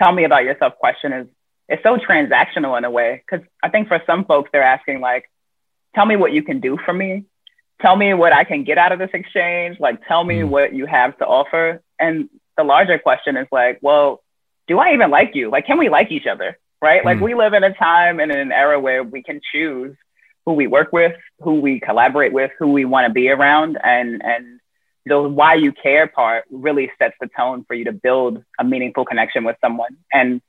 tell 0.00 0.12
me 0.12 0.24
about 0.24 0.42
yourself 0.42 0.74
question 0.78 1.12
is 1.12 1.26
it's 1.68 1.82
so 1.84 1.96
transactional 1.96 2.76
in 2.76 2.84
a 2.84 2.90
way 2.90 3.22
because 3.24 3.46
I 3.62 3.68
think 3.68 3.86
for 3.86 4.02
some 4.04 4.24
folks 4.24 4.50
they're 4.52 4.62
asking 4.64 5.00
like, 5.00 5.30
tell 5.94 6.06
me 6.06 6.16
what 6.16 6.32
you 6.32 6.42
can 6.42 6.60
do 6.60 6.76
for 6.84 6.92
me, 6.92 7.24
tell 7.80 7.96
me 7.96 8.14
what 8.14 8.32
I 8.32 8.44
can 8.44 8.64
get 8.64 8.78
out 8.78 8.92
of 8.92 8.98
this 8.98 9.10
exchange, 9.12 9.78
like 9.80 10.06
tell 10.06 10.24
me 10.24 10.40
mm. 10.40 10.48
what 10.48 10.72
you 10.74 10.86
have 10.86 11.16
to 11.18 11.26
offer. 11.26 11.82
And 11.98 12.28
the 12.56 12.64
larger 12.64 12.98
question 12.98 13.36
is 13.36 13.46
like, 13.52 13.78
well, 13.82 14.22
do 14.66 14.78
I 14.78 14.94
even 14.94 15.10
like 15.10 15.34
you? 15.34 15.50
Like, 15.50 15.66
can 15.66 15.78
we 15.78 15.88
like 15.88 16.10
each 16.10 16.26
other? 16.26 16.58
Right? 16.82 17.02
Mm. 17.02 17.04
Like 17.04 17.20
we 17.20 17.34
live 17.34 17.52
in 17.54 17.64
a 17.64 17.74
time 17.74 18.20
and 18.20 18.32
in 18.32 18.38
an 18.38 18.52
era 18.52 18.80
where 18.80 19.02
we 19.02 19.22
can 19.22 19.40
choose 19.52 19.96
who 20.44 20.52
we 20.52 20.66
work 20.66 20.92
with, 20.92 21.16
who 21.40 21.60
we 21.60 21.80
collaborate 21.80 22.32
with, 22.32 22.50
who 22.58 22.68
we 22.68 22.84
want 22.84 23.06
to 23.06 23.12
be 23.12 23.28
around, 23.28 23.78
and 23.82 24.22
and 24.24 24.60
the 25.04 25.20
why 25.20 25.54
you 25.54 25.72
care 25.72 26.06
part 26.06 26.44
really 26.50 26.90
sets 26.98 27.14
the 27.20 27.28
tone 27.36 27.64
for 27.66 27.74
you 27.74 27.84
to 27.84 27.92
build 27.92 28.42
a 28.58 28.64
meaningful 28.64 29.04
connection 29.04 29.44
with 29.44 29.56
someone. 29.60 29.96
And 30.12 30.40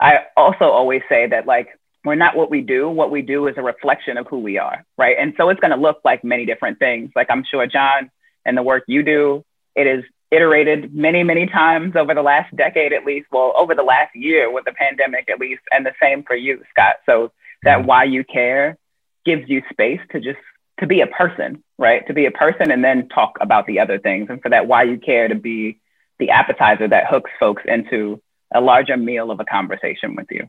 I 0.00 0.26
also 0.36 0.66
always 0.66 1.02
say 1.08 1.26
that 1.28 1.46
like 1.46 1.68
we're 2.04 2.14
not 2.14 2.36
what 2.36 2.50
we 2.50 2.62
do. 2.62 2.88
What 2.88 3.10
we 3.10 3.22
do 3.22 3.46
is 3.46 3.54
a 3.58 3.62
reflection 3.62 4.16
of 4.16 4.26
who 4.26 4.38
we 4.38 4.58
are, 4.58 4.84
right? 4.96 5.16
And 5.18 5.34
so 5.36 5.50
it's 5.50 5.60
going 5.60 5.72
to 5.72 5.76
look 5.76 6.00
like 6.04 6.24
many 6.24 6.46
different 6.46 6.78
things. 6.78 7.10
Like 7.14 7.28
I'm 7.30 7.44
sure 7.44 7.66
Jean 7.66 8.10
and 8.44 8.56
the 8.56 8.62
work 8.62 8.84
you 8.86 9.02
do, 9.02 9.44
it 9.74 9.86
is 9.86 10.04
iterated 10.30 10.94
many, 10.94 11.22
many 11.22 11.46
times 11.46 11.96
over 11.96 12.14
the 12.14 12.22
last 12.22 12.54
decade 12.56 12.92
at 12.92 13.04
least. 13.04 13.26
Well, 13.30 13.52
over 13.58 13.74
the 13.74 13.82
last 13.82 14.14
year 14.14 14.50
with 14.50 14.64
the 14.64 14.72
pandemic 14.72 15.28
at 15.28 15.40
least, 15.40 15.62
and 15.72 15.84
the 15.84 15.92
same 16.00 16.22
for 16.22 16.34
you, 16.34 16.62
Scott. 16.70 16.96
So 17.04 17.32
that 17.64 17.78
mm-hmm. 17.78 17.86
why 17.86 18.04
you 18.04 18.24
care 18.24 18.78
gives 19.24 19.48
you 19.48 19.62
space 19.70 20.00
to 20.12 20.20
just 20.20 20.38
to 20.78 20.86
be 20.86 21.02
a 21.02 21.06
person, 21.06 21.62
right? 21.78 22.06
To 22.06 22.14
be 22.14 22.24
a 22.24 22.30
person 22.30 22.70
and 22.70 22.82
then 22.82 23.08
talk 23.08 23.36
about 23.40 23.66
the 23.66 23.80
other 23.80 23.98
things. 23.98 24.28
And 24.30 24.40
for 24.40 24.48
that 24.48 24.66
why 24.66 24.84
you 24.84 24.98
care 24.98 25.28
to 25.28 25.34
be 25.34 25.78
the 26.18 26.30
appetizer 26.30 26.88
that 26.88 27.06
hooks 27.08 27.30
folks 27.38 27.62
into 27.66 28.22
a 28.52 28.60
larger 28.60 28.96
meal 28.96 29.30
of 29.30 29.40
a 29.40 29.44
conversation 29.44 30.14
with 30.14 30.26
you. 30.30 30.48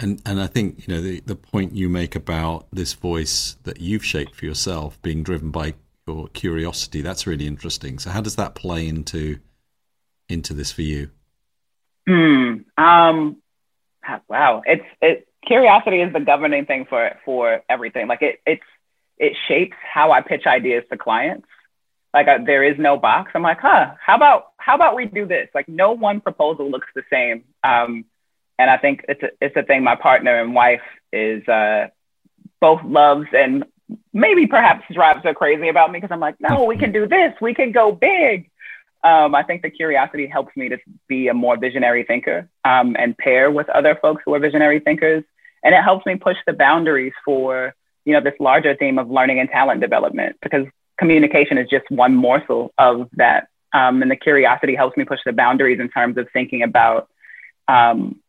And 0.00 0.20
and 0.24 0.40
I 0.40 0.46
think, 0.46 0.88
you 0.88 0.94
know, 0.94 1.00
the, 1.02 1.20
the 1.20 1.36
point 1.36 1.74
you 1.74 1.90
make 1.90 2.16
about 2.16 2.66
this 2.72 2.94
voice 2.94 3.56
that 3.64 3.80
you've 3.80 4.04
shaped 4.04 4.34
for 4.34 4.46
yourself 4.46 5.00
being 5.02 5.22
driven 5.22 5.50
by 5.50 5.74
your 6.06 6.28
curiosity, 6.28 7.02
that's 7.02 7.26
really 7.26 7.46
interesting. 7.46 7.98
So 7.98 8.10
how 8.10 8.22
does 8.22 8.36
that 8.36 8.54
play 8.54 8.88
into 8.88 9.38
into 10.28 10.54
this 10.54 10.72
for 10.72 10.82
you? 10.82 11.10
Hmm. 12.08 12.54
Um 12.78 13.36
wow. 14.28 14.62
It's 14.64 14.84
it 15.02 15.28
curiosity 15.46 16.00
is 16.00 16.12
the 16.14 16.20
governing 16.20 16.64
thing 16.64 16.86
for 16.88 17.10
for 17.26 17.62
everything. 17.68 18.08
Like 18.08 18.22
it 18.22 18.40
it's 18.46 18.64
it 19.18 19.36
shapes 19.48 19.76
how 19.82 20.12
I 20.12 20.22
pitch 20.22 20.46
ideas 20.46 20.84
to 20.90 20.96
clients. 20.96 21.46
Like 22.14 22.26
I, 22.26 22.38
there 22.42 22.64
is 22.64 22.78
no 22.78 22.96
box. 22.96 23.32
I'm 23.34 23.42
like, 23.42 23.60
huh, 23.60 23.92
how 24.04 24.16
about 24.16 24.52
how 24.56 24.76
about 24.76 24.96
we 24.96 25.04
do 25.04 25.26
this? 25.26 25.48
Like 25.54 25.68
no 25.68 25.92
one 25.92 26.22
proposal 26.22 26.70
looks 26.70 26.88
the 26.94 27.02
same. 27.10 27.44
Um, 27.62 28.06
and 28.60 28.70
I 28.70 28.76
think 28.76 29.06
it's 29.08 29.22
a, 29.22 29.30
it's 29.40 29.56
a 29.56 29.62
thing 29.62 29.82
my 29.82 29.96
partner 29.96 30.38
and 30.38 30.54
wife 30.54 30.82
is 31.14 31.46
uh, 31.48 31.88
both 32.60 32.82
loves 32.84 33.26
and 33.32 33.64
maybe 34.12 34.46
perhaps 34.46 34.84
drives 34.92 35.24
her 35.24 35.32
crazy 35.32 35.68
about 35.68 35.90
me 35.90 35.98
because 35.98 36.12
I'm 36.12 36.20
like, 36.20 36.36
no, 36.40 36.64
we 36.64 36.76
can 36.76 36.92
do 36.92 37.08
this. 37.08 37.32
We 37.40 37.54
can 37.54 37.72
go 37.72 37.90
big. 37.90 38.50
Um, 39.02 39.34
I 39.34 39.44
think 39.44 39.62
the 39.62 39.70
curiosity 39.70 40.26
helps 40.26 40.54
me 40.58 40.68
to 40.68 40.78
be 41.08 41.28
a 41.28 41.34
more 41.34 41.56
visionary 41.56 42.04
thinker 42.04 42.50
um, 42.66 42.96
and 42.98 43.16
pair 43.16 43.50
with 43.50 43.66
other 43.70 43.98
folks 44.02 44.22
who 44.26 44.34
are 44.34 44.38
visionary 44.38 44.78
thinkers. 44.78 45.24
And 45.64 45.74
it 45.74 45.82
helps 45.82 46.04
me 46.04 46.16
push 46.16 46.36
the 46.46 46.52
boundaries 46.52 47.14
for 47.24 47.74
you 48.04 48.12
know, 48.12 48.20
this 48.20 48.38
larger 48.40 48.76
theme 48.76 48.98
of 48.98 49.10
learning 49.10 49.40
and 49.40 49.48
talent 49.48 49.80
development 49.80 50.36
because 50.42 50.66
communication 50.98 51.56
is 51.56 51.68
just 51.70 51.90
one 51.90 52.14
morsel 52.14 52.74
of 52.76 53.08
that. 53.14 53.48
Um, 53.72 54.02
and 54.02 54.10
the 54.10 54.16
curiosity 54.16 54.74
helps 54.74 54.98
me 54.98 55.04
push 55.04 55.20
the 55.24 55.32
boundaries 55.32 55.80
in 55.80 55.88
terms 55.88 56.18
of 56.18 56.28
thinking 56.32 56.62
about 56.62 57.08
um, 57.68 58.20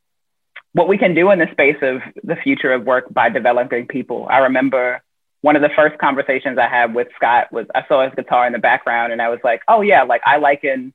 what 0.74 0.88
we 0.88 0.98
can 0.98 1.14
do 1.14 1.32
in 1.32 1.40
the 1.40 1.48
space 1.52 1.78
of 1.82 2.02
the 2.24 2.36
future 2.36 2.72
of 2.72 2.86
work 2.86 3.14
by 3.14 3.30
developing 3.30 3.88
people. 3.88 4.28
I 4.30 4.40
remember 4.40 5.02
one 5.42 5.56
of 5.56 5.62
the 5.62 5.70
first 5.76 5.98
conversations 5.98 6.58
I 6.58 6.68
had 6.68 6.94
with 6.94 7.08
Scott 7.16 7.52
was 7.52 7.66
I 7.74 7.86
saw 7.88 8.06
his 8.06 8.14
guitar 8.16 8.48
in 8.48 8.54
the 8.54 8.60
background 8.60 9.12
and 9.12 9.22
I 9.22 9.30
was 9.30 9.40
like, 9.44 9.62
oh 9.68 9.82
yeah, 9.82 10.04
like 10.04 10.22
I 10.26 10.38
liken 10.38 10.94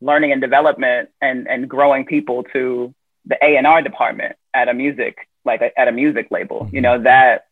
learning 0.00 0.32
and 0.32 0.40
development 0.40 1.10
and, 1.20 1.48
and 1.48 1.68
growing 1.68 2.04
people 2.04 2.44
to 2.52 2.94
the 3.26 3.36
A&R 3.42 3.82
department 3.82 4.36
at 4.54 4.68
a 4.68 4.74
music, 4.74 5.28
like 5.44 5.60
a, 5.60 5.78
at 5.78 5.88
a 5.88 5.92
music 5.92 6.28
label, 6.30 6.68
you 6.72 6.80
know, 6.80 7.02
that 7.02 7.46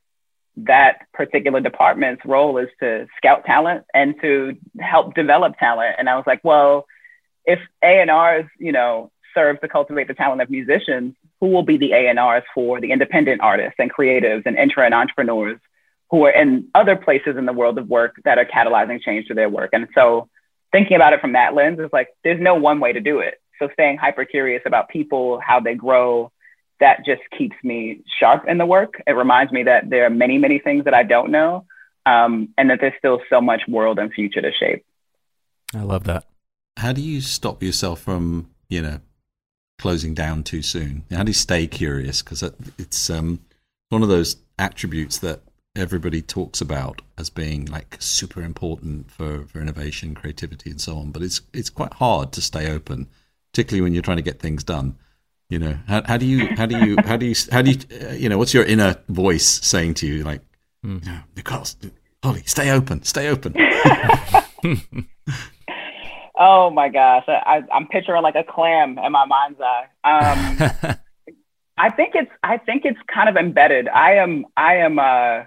that 0.56 1.06
particular 1.12 1.60
department's 1.60 2.24
role 2.24 2.58
is 2.58 2.68
to 2.80 3.06
scout 3.16 3.44
talent 3.44 3.84
and 3.94 4.20
to 4.20 4.56
help 4.78 5.14
develop 5.14 5.56
talent. 5.58 5.96
And 5.98 6.08
I 6.08 6.16
was 6.16 6.24
like, 6.26 6.40
well, 6.42 6.86
if 7.44 7.60
A&Rs, 7.82 8.46
you 8.58 8.72
know, 8.72 9.10
serve 9.34 9.60
to 9.60 9.68
cultivate 9.68 10.08
the 10.08 10.14
talent 10.14 10.42
of 10.42 10.50
musicians, 10.50 11.14
who 11.40 11.48
will 11.48 11.62
be 11.62 11.76
the 11.76 11.92
A&Rs 11.92 12.44
for 12.54 12.80
the 12.80 12.92
independent 12.92 13.40
artists 13.40 13.76
and 13.78 13.92
creatives 13.92 14.42
and 14.44 14.56
intra 14.58 14.84
and 14.84 14.94
entrepreneurs 14.94 15.58
who 16.10 16.24
are 16.26 16.30
in 16.30 16.68
other 16.74 16.96
places 16.96 17.36
in 17.36 17.46
the 17.46 17.52
world 17.52 17.78
of 17.78 17.88
work 17.88 18.16
that 18.24 18.38
are 18.38 18.44
catalyzing 18.44 19.00
change 19.00 19.26
to 19.28 19.34
their 19.34 19.48
work? 19.48 19.70
And 19.72 19.88
so 19.94 20.28
thinking 20.72 20.96
about 20.96 21.12
it 21.12 21.20
from 21.20 21.32
that 21.32 21.54
lens 21.54 21.78
is 21.78 21.88
like, 21.92 22.08
there's 22.24 22.40
no 22.40 22.54
one 22.54 22.80
way 22.80 22.92
to 22.92 23.00
do 23.00 23.20
it. 23.20 23.40
So 23.58 23.68
staying 23.72 23.98
hyper 23.98 24.24
curious 24.24 24.62
about 24.66 24.88
people, 24.88 25.40
how 25.40 25.60
they 25.60 25.74
grow, 25.74 26.30
that 26.80 27.04
just 27.04 27.22
keeps 27.36 27.56
me 27.62 28.00
sharp 28.18 28.44
in 28.48 28.58
the 28.58 28.66
work. 28.66 29.02
It 29.06 29.12
reminds 29.12 29.52
me 29.52 29.64
that 29.64 29.90
there 29.90 30.04
are 30.06 30.10
many, 30.10 30.38
many 30.38 30.58
things 30.58 30.84
that 30.84 30.94
I 30.94 31.02
don't 31.02 31.30
know, 31.30 31.66
um, 32.06 32.48
and 32.56 32.70
that 32.70 32.78
there's 32.80 32.94
still 32.98 33.20
so 33.28 33.40
much 33.40 33.62
world 33.68 33.98
and 33.98 34.12
future 34.12 34.40
to 34.40 34.50
shape. 34.52 34.84
I 35.74 35.82
love 35.82 36.04
that. 36.04 36.24
How 36.78 36.92
do 36.92 37.02
you 37.02 37.20
stop 37.20 37.62
yourself 37.62 38.00
from, 38.00 38.50
you 38.68 38.80
know, 38.80 39.00
closing 39.80 40.14
down 40.14 40.42
too 40.42 40.62
soon? 40.62 41.04
How 41.10 41.22
do 41.22 41.30
you 41.30 41.34
stay 41.34 41.66
curious? 41.66 42.22
Because 42.22 42.42
it's 42.78 43.10
um, 43.10 43.40
one 43.88 44.02
of 44.02 44.08
those 44.08 44.36
attributes 44.58 45.18
that 45.18 45.40
everybody 45.76 46.20
talks 46.20 46.60
about 46.60 47.02
as 47.16 47.30
being 47.30 47.66
like 47.66 47.96
super 47.98 48.42
important 48.42 49.10
for, 49.10 49.44
for 49.46 49.60
innovation, 49.60 50.14
creativity, 50.14 50.70
and 50.70 50.80
so 50.80 50.96
on. 50.96 51.10
But 51.10 51.22
it's 51.22 51.40
it's 51.52 51.70
quite 51.70 51.94
hard 51.94 52.32
to 52.32 52.40
stay 52.40 52.70
open, 52.70 53.08
particularly 53.52 53.82
when 53.82 53.92
you're 53.92 54.02
trying 54.02 54.18
to 54.18 54.22
get 54.22 54.38
things 54.38 54.62
done. 54.62 54.96
You 55.48 55.58
know, 55.58 55.78
how, 55.88 56.02
how 56.04 56.16
do 56.16 56.26
you, 56.26 56.46
how 56.54 56.66
do 56.66 56.78
you, 56.78 56.96
how 57.04 57.16
do 57.16 57.26
you, 57.26 57.34
how 57.50 57.60
do 57.60 57.72
you, 57.72 57.78
uh, 58.08 58.12
you 58.12 58.28
know, 58.28 58.38
what's 58.38 58.54
your 58.54 58.64
inner 58.64 58.96
voice 59.08 59.48
saying 59.66 59.94
to 59.94 60.06
you, 60.06 60.22
like, 60.22 60.42
mm. 60.86 61.04
you 61.04 61.10
know, 61.10 61.20
Nicole, 61.34 61.66
Holley, 62.22 62.44
stay 62.46 62.70
open, 62.70 63.02
stay 63.02 63.28
open. 63.28 63.56
oh 66.40 66.70
my 66.70 66.88
gosh, 66.88 67.24
I, 67.28 67.62
am 67.70 67.86
picturing 67.86 68.22
like 68.22 68.34
a 68.34 68.42
clam 68.42 68.98
in 68.98 69.12
my 69.12 69.26
mind's 69.26 69.60
eye. 69.60 69.84
Um, 70.02 70.96
I 71.78 71.90
think 71.90 72.14
it's, 72.14 72.30
I 72.42 72.56
think 72.56 72.84
it's 72.84 72.98
kind 73.06 73.28
of 73.28 73.36
embedded. 73.36 73.88
I 73.88 74.14
am, 74.14 74.46
I 74.56 74.78
am. 74.78 74.98
Uh, 74.98 75.44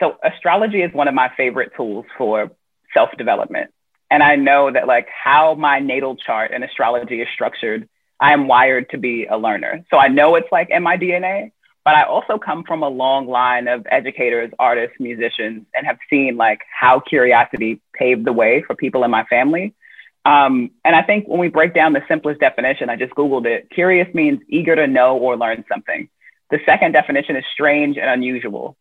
so 0.00 0.16
astrology 0.24 0.82
is 0.82 0.92
one 0.92 1.06
of 1.06 1.14
my 1.14 1.30
favorite 1.36 1.72
tools 1.76 2.06
for 2.18 2.50
self 2.92 3.10
development, 3.16 3.70
and 4.10 4.22
I 4.22 4.34
know 4.34 4.72
that 4.72 4.88
like 4.88 5.06
how 5.08 5.54
my 5.54 5.78
natal 5.78 6.16
chart 6.16 6.50
and 6.52 6.64
astrology 6.64 7.20
is 7.20 7.28
structured 7.32 7.88
I 8.22 8.32
am 8.32 8.46
wired 8.46 8.88
to 8.90 8.98
be 8.98 9.26
a 9.26 9.36
learner. 9.36 9.84
So 9.90 9.98
I 9.98 10.06
know 10.06 10.36
it's 10.36 10.50
like 10.52 10.70
in 10.70 10.84
my 10.84 10.96
DNA, 10.96 11.50
but 11.84 11.96
I 11.96 12.04
also 12.04 12.38
come 12.38 12.62
from 12.62 12.84
a 12.84 12.88
long 12.88 13.26
line 13.26 13.66
of 13.66 13.84
educators, 13.90 14.52
artists, 14.60 14.96
musicians, 15.00 15.66
and 15.74 15.84
have 15.84 15.98
seen 16.08 16.36
like 16.36 16.60
how 16.72 17.00
curiosity 17.00 17.80
paved 17.98 18.24
the 18.24 18.32
way 18.32 18.62
for 18.64 18.76
people 18.76 19.02
in 19.02 19.10
my 19.10 19.24
family. 19.24 19.74
Um, 20.24 20.70
and 20.84 20.94
I 20.94 21.02
think 21.02 21.26
when 21.26 21.40
we 21.40 21.48
break 21.48 21.74
down 21.74 21.92
the 21.92 22.02
simplest 22.06 22.40
definition, 22.40 22.88
I 22.88 22.96
just 22.96 23.14
Googled 23.14 23.46
it. 23.46 23.68
Curious 23.70 24.12
means 24.14 24.40
eager 24.48 24.76
to 24.76 24.86
know 24.86 25.18
or 25.18 25.36
learn 25.36 25.64
something. 25.68 26.08
The 26.50 26.60
second 26.64 26.92
definition 26.92 27.36
is 27.36 27.44
strange 27.52 27.96
and 27.96 28.08
unusual. 28.08 28.76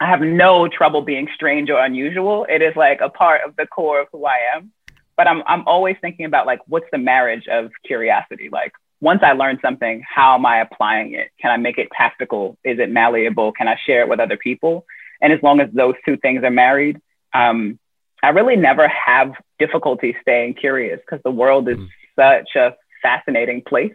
I 0.00 0.08
have 0.08 0.20
no 0.20 0.68
trouble 0.68 1.02
being 1.02 1.28
strange 1.34 1.70
or 1.70 1.78
unusual. 1.78 2.46
It 2.48 2.62
is 2.62 2.74
like 2.76 3.00
a 3.00 3.08
part 3.08 3.42
of 3.46 3.56
the 3.56 3.66
core 3.66 4.00
of 4.00 4.08
who 4.12 4.26
I 4.26 4.38
am. 4.54 4.72
But 5.16 5.26
I'm 5.26 5.42
I'm 5.46 5.66
always 5.66 5.96
thinking 6.00 6.26
about 6.26 6.46
like 6.46 6.60
what's 6.66 6.86
the 6.92 6.98
marriage 6.98 7.46
of 7.48 7.70
curiosity? 7.86 8.50
Like 8.52 8.72
once 9.00 9.20
I 9.22 9.32
learn 9.32 9.58
something, 9.62 10.02
how 10.06 10.34
am 10.34 10.44
I 10.44 10.60
applying 10.60 11.14
it? 11.14 11.30
Can 11.40 11.50
I 11.50 11.56
make 11.56 11.78
it 11.78 11.88
tactical? 11.96 12.58
Is 12.64 12.78
it 12.78 12.90
malleable? 12.90 13.52
Can 13.52 13.68
I 13.68 13.76
share 13.86 14.02
it 14.02 14.08
with 14.08 14.20
other 14.20 14.36
people? 14.36 14.84
And 15.22 15.32
as 15.32 15.42
long 15.42 15.60
as 15.60 15.70
those 15.72 15.94
two 16.04 16.18
things 16.18 16.44
are 16.44 16.50
married, 16.50 17.00
um, 17.32 17.78
I 18.22 18.30
really 18.30 18.56
never 18.56 18.88
have 18.88 19.32
difficulty 19.58 20.16
staying 20.22 20.54
curious 20.54 21.00
because 21.00 21.22
the 21.22 21.30
world 21.30 21.68
is 21.68 21.78
mm. 21.78 21.88
such 22.16 22.56
a 22.56 22.76
fascinating 23.02 23.62
place. 23.62 23.94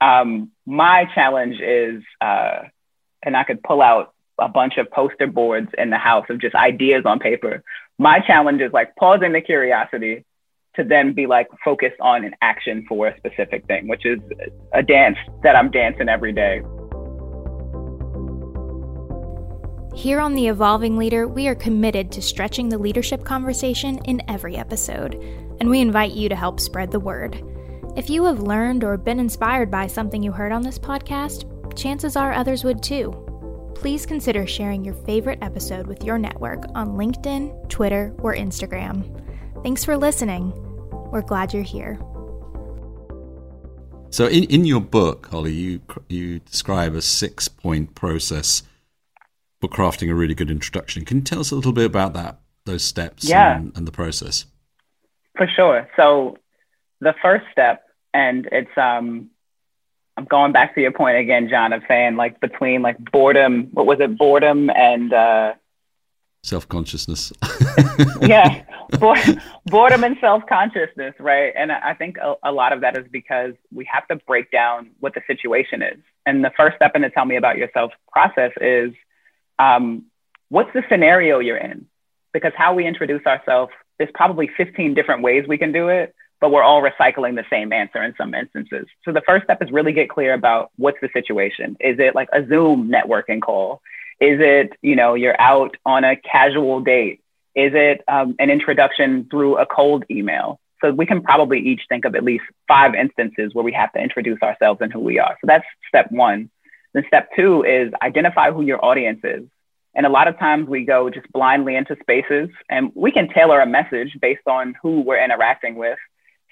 Um, 0.00 0.50
my 0.66 1.06
challenge 1.14 1.60
is, 1.60 2.02
uh, 2.20 2.62
and 3.22 3.36
I 3.36 3.44
could 3.44 3.62
pull 3.62 3.82
out 3.82 4.14
a 4.38 4.48
bunch 4.48 4.78
of 4.78 4.90
poster 4.90 5.26
boards 5.26 5.68
in 5.76 5.90
the 5.90 5.98
house 5.98 6.26
of 6.30 6.40
just 6.40 6.54
ideas 6.54 7.02
on 7.04 7.18
paper. 7.18 7.62
My 7.98 8.20
challenge 8.20 8.62
is 8.62 8.72
like 8.72 8.96
pausing 8.96 9.32
the 9.32 9.42
curiosity 9.42 10.24
to 10.76 10.84
then 10.84 11.12
be 11.12 11.26
like 11.26 11.48
focused 11.64 12.00
on 12.00 12.24
an 12.24 12.34
action 12.40 12.86
for 12.88 13.08
a 13.08 13.16
specific 13.18 13.66
thing, 13.66 13.88
which 13.88 14.06
is 14.06 14.20
a 14.72 14.82
dance 14.82 15.18
that 15.42 15.56
I'm 15.56 15.70
dancing 15.70 16.08
every 16.08 16.32
day. 16.32 16.62
Here 19.94 20.20
on 20.20 20.34
The 20.34 20.46
Evolving 20.46 20.96
Leader, 20.96 21.26
we 21.26 21.48
are 21.48 21.54
committed 21.56 22.12
to 22.12 22.22
stretching 22.22 22.68
the 22.68 22.78
leadership 22.78 23.24
conversation 23.24 23.98
in 24.04 24.22
every 24.28 24.56
episode, 24.56 25.14
and 25.58 25.68
we 25.68 25.80
invite 25.80 26.12
you 26.12 26.28
to 26.28 26.36
help 26.36 26.60
spread 26.60 26.92
the 26.92 27.00
word. 27.00 27.42
If 27.96 28.08
you 28.08 28.24
have 28.24 28.40
learned 28.40 28.84
or 28.84 28.96
been 28.96 29.18
inspired 29.18 29.68
by 29.68 29.88
something 29.88 30.22
you 30.22 30.30
heard 30.30 30.52
on 30.52 30.62
this 30.62 30.78
podcast, 30.78 31.76
chances 31.76 32.14
are 32.14 32.32
others 32.32 32.62
would 32.62 32.84
too. 32.84 33.12
Please 33.74 34.06
consider 34.06 34.46
sharing 34.46 34.84
your 34.84 34.94
favorite 34.94 35.40
episode 35.42 35.88
with 35.88 36.04
your 36.04 36.18
network 36.18 36.64
on 36.76 36.90
LinkedIn, 36.90 37.68
Twitter, 37.68 38.14
or 38.20 38.34
Instagram. 38.34 39.04
Thanks 39.64 39.84
for 39.84 39.96
listening. 39.96 40.52
We're 41.10 41.22
glad 41.22 41.52
you're 41.52 41.64
here. 41.64 41.98
So, 44.10 44.26
in, 44.26 44.44
in 44.44 44.64
your 44.64 44.80
book, 44.80 45.26
Holley, 45.30 45.52
you 45.52 45.80
you 46.08 46.38
describe 46.40 46.94
a 46.94 47.02
six 47.02 47.48
point 47.48 47.94
process 47.94 48.62
for 49.60 49.68
crafting 49.68 50.10
a 50.10 50.14
really 50.14 50.34
good 50.34 50.50
introduction. 50.50 51.04
Can 51.04 51.18
you 51.18 51.22
tell 51.22 51.40
us 51.40 51.50
a 51.50 51.54
little 51.54 51.72
bit 51.72 51.84
about 51.84 52.14
that, 52.14 52.40
those 52.64 52.82
steps, 52.82 53.24
yeah. 53.24 53.56
and, 53.56 53.76
and 53.76 53.86
the 53.86 53.92
process? 53.92 54.46
For 55.36 55.46
sure. 55.46 55.88
So, 55.96 56.38
the 57.00 57.14
first 57.22 57.44
step, 57.52 57.84
and 58.12 58.48
it's 58.52 58.70
um, 58.76 59.30
I'm 60.16 60.24
going 60.24 60.52
back 60.52 60.74
to 60.74 60.80
your 60.80 60.92
point 60.92 61.16
again, 61.16 61.48
Jean, 61.48 61.72
of 61.72 61.82
saying 61.88 62.16
like 62.16 62.40
between 62.40 62.82
like 62.82 62.98
boredom, 63.10 63.68
what 63.72 63.86
was 63.86 64.00
it, 64.00 64.18
boredom 64.18 64.70
and 64.70 65.12
uh, 65.12 65.54
self 66.42 66.68
consciousness. 66.68 67.32
yeah, 68.20 68.62
boredom 69.66 70.04
and 70.04 70.16
self 70.20 70.42
consciousness, 70.46 71.14
right? 71.18 71.52
And 71.56 71.72
I 71.72 71.94
think 71.94 72.18
a, 72.18 72.34
a, 72.42 72.52
lot 72.52 72.72
of 72.72 72.80
that 72.82 72.96
is 72.96 73.06
because 73.10 73.54
we 73.72 73.88
have 73.90 74.06
to 74.08 74.16
break 74.16 74.50
down 74.50 74.90
what 75.00 75.14
the 75.14 75.22
situation 75.26 75.80
is. 75.82 75.98
And 76.26 76.44
the 76.44 76.52
first 76.56 76.76
step 76.76 76.92
in 76.94 77.02
the 77.02 77.10
tell 77.10 77.24
me 77.24 77.36
about 77.36 77.56
yourself 77.56 77.92
process 78.12 78.52
is 78.60 78.92
um, 79.60 80.06
what's 80.48 80.72
the 80.72 80.82
scenario 80.88 81.38
you're 81.38 81.56
in? 81.56 81.86
Because 82.32 82.52
how 82.56 82.74
we 82.74 82.86
introduce 82.86 83.24
ourselves, 83.26 83.72
there's 83.98 84.10
probably 84.14 84.48
15 84.56 84.94
different 84.94 85.22
ways 85.22 85.44
we 85.46 85.58
can 85.58 85.72
do 85.72 85.88
it, 85.88 86.14
but 86.40 86.50
we're 86.50 86.62
all 86.62 86.82
recycling 86.82 87.36
the 87.36 87.44
same 87.50 87.72
answer 87.72 88.02
in 88.02 88.14
some 88.16 88.34
instances. 88.34 88.86
So 89.04 89.12
the 89.12 89.22
first 89.26 89.44
step 89.44 89.62
is 89.62 89.70
really 89.70 89.92
get 89.92 90.08
clear 90.08 90.32
about 90.32 90.70
what's 90.76 90.98
the 91.02 91.10
situation. 91.12 91.76
Is 91.80 91.98
it 91.98 92.14
like 92.14 92.28
a 92.32 92.46
Zoom 92.46 92.90
networking 92.90 93.42
call? 93.42 93.82
Is 94.20 94.38
it, 94.40 94.72
you 94.80 94.96
know, 94.96 95.14
you're 95.14 95.38
out 95.40 95.76
on 95.84 96.04
a 96.04 96.16
casual 96.16 96.80
date? 96.80 97.20
Is 97.54 97.72
it 97.74 98.02
um, 98.08 98.36
an 98.38 98.48
introduction 98.48 99.26
through 99.30 99.58
a 99.58 99.66
cold 99.66 100.04
email? 100.10 100.58
So 100.80 100.92
we 100.92 101.04
can 101.04 101.22
probably 101.22 101.58
each 101.58 101.82
think 101.90 102.06
of 102.06 102.14
at 102.14 102.24
least 102.24 102.44
five 102.66 102.94
instances 102.94 103.52
where 103.52 103.64
we 103.64 103.72
have 103.72 103.92
to 103.92 103.98
introduce 104.00 104.40
ourselves 104.40 104.80
and 104.80 104.90
who 104.90 105.00
we 105.00 105.18
are. 105.18 105.36
So 105.42 105.46
that's 105.46 105.64
step 105.88 106.10
one. 106.10 106.50
Then 106.92 107.04
step 107.06 107.30
two 107.36 107.62
is 107.62 107.92
identify 108.02 108.50
who 108.50 108.62
your 108.62 108.84
audience 108.84 109.20
is. 109.24 109.44
And 109.94 110.06
a 110.06 110.08
lot 110.08 110.28
of 110.28 110.38
times 110.38 110.68
we 110.68 110.84
go 110.84 111.10
just 111.10 111.30
blindly 111.32 111.74
into 111.74 111.96
spaces 112.00 112.48
and 112.68 112.92
we 112.94 113.10
can 113.10 113.28
tailor 113.28 113.60
a 113.60 113.66
message 113.66 114.16
based 114.20 114.46
on 114.46 114.74
who 114.80 115.00
we're 115.00 115.22
interacting 115.22 115.74
with. 115.74 115.98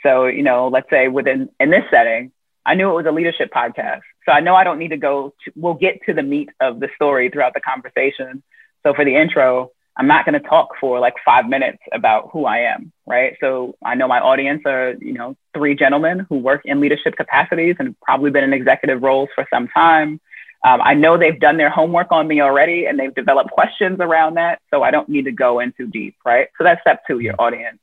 So, 0.02 0.26
you 0.26 0.42
know, 0.42 0.68
let's 0.68 0.90
say 0.90 1.08
within 1.08 1.48
in 1.60 1.70
this 1.70 1.84
setting, 1.90 2.32
I 2.66 2.74
knew 2.74 2.90
it 2.90 2.94
was 2.94 3.06
a 3.06 3.12
leadership 3.12 3.50
podcast. 3.52 4.02
So 4.26 4.32
I 4.32 4.40
know 4.40 4.54
I 4.54 4.64
don't 4.64 4.78
need 4.78 4.90
to 4.90 4.96
go 4.96 5.34
to, 5.44 5.52
we'll 5.56 5.74
get 5.74 6.00
to 6.06 6.12
the 6.12 6.22
meat 6.22 6.50
of 6.60 6.80
the 6.80 6.88
story 6.94 7.30
throughout 7.30 7.54
the 7.54 7.60
conversation. 7.60 8.42
So 8.82 8.92
for 8.92 9.04
the 9.04 9.16
intro, 9.16 9.70
I'm 9.98 10.06
not 10.06 10.24
going 10.24 10.40
to 10.40 10.48
talk 10.48 10.68
for 10.80 11.00
like 11.00 11.14
five 11.24 11.48
minutes 11.48 11.78
about 11.92 12.30
who 12.32 12.46
I 12.46 12.58
am, 12.58 12.92
right? 13.04 13.36
So 13.40 13.76
I 13.84 13.96
know 13.96 14.06
my 14.06 14.20
audience 14.20 14.62
are, 14.64 14.94
you 15.00 15.12
know, 15.12 15.36
three 15.54 15.74
gentlemen 15.74 16.24
who 16.28 16.38
work 16.38 16.62
in 16.64 16.80
leadership 16.80 17.16
capacities 17.16 17.74
and 17.80 17.98
probably 18.00 18.30
been 18.30 18.44
in 18.44 18.52
executive 18.52 19.02
roles 19.02 19.28
for 19.34 19.44
some 19.52 19.66
time. 19.66 20.20
Um, 20.64 20.80
I 20.82 20.94
know 20.94 21.18
they've 21.18 21.38
done 21.38 21.56
their 21.56 21.70
homework 21.70 22.12
on 22.12 22.28
me 22.28 22.40
already 22.40 22.86
and 22.86 22.98
they've 22.98 23.14
developed 23.14 23.50
questions 23.50 23.98
around 24.00 24.34
that. 24.34 24.60
So 24.70 24.84
I 24.84 24.92
don't 24.92 25.08
need 25.08 25.24
to 25.24 25.32
go 25.32 25.58
in 25.58 25.72
too 25.72 25.88
deep, 25.88 26.16
right? 26.24 26.48
So 26.58 26.64
that's 26.64 26.80
step 26.80 27.02
two, 27.06 27.18
your 27.18 27.34
hmm. 27.34 27.40
audience. 27.40 27.78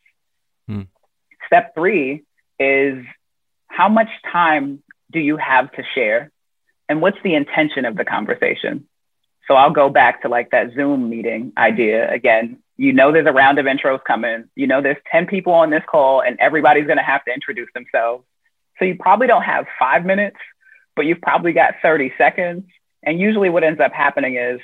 Hmm. 0.67 0.81
Step 1.47 1.75
three 1.75 2.23
is 2.59 3.05
how 3.67 3.89
much 3.89 4.09
time 4.31 4.81
do 5.11 5.19
you 5.19 5.35
have 5.35 5.69
to 5.73 5.83
share? 5.93 6.31
And 6.87 7.01
what's 7.01 7.17
the 7.23 7.35
intention 7.35 7.83
of 7.83 7.97
the 7.97 8.05
conversation? 8.05 8.87
So 9.47 9.55
I'll 9.55 9.71
go 9.71 9.89
back 9.89 10.21
to 10.23 10.29
like 10.29 10.51
that 10.51 10.73
Zoom 10.73 11.09
meeting 11.09 11.53
idea 11.57 12.11
again. 12.11 12.59
You 12.77 12.93
know, 12.93 13.11
there's 13.11 13.27
a 13.27 13.31
round 13.31 13.59
of 13.59 13.65
intros 13.65 14.03
coming. 14.03 14.45
You 14.55 14.67
know, 14.67 14.81
there's 14.81 14.97
10 15.11 15.27
people 15.27 15.53
on 15.53 15.69
this 15.69 15.83
call 15.89 16.21
and 16.21 16.37
everybody's 16.39 16.85
going 16.85 16.97
to 16.97 17.03
have 17.03 17.23
to 17.25 17.33
introduce 17.33 17.69
themselves. 17.73 18.25
So 18.79 18.85
you 18.85 18.95
probably 18.95 19.27
don't 19.27 19.43
have 19.43 19.65
five 19.79 20.05
minutes 20.05 20.37
but 20.95 21.05
you've 21.05 21.21
probably 21.21 21.53
got 21.53 21.75
30 21.81 22.13
seconds. 22.17 22.63
And 23.03 23.19
usually 23.19 23.49
what 23.49 23.63
ends 23.63 23.79
up 23.79 23.91
happening 23.91 24.35
is 24.35 24.59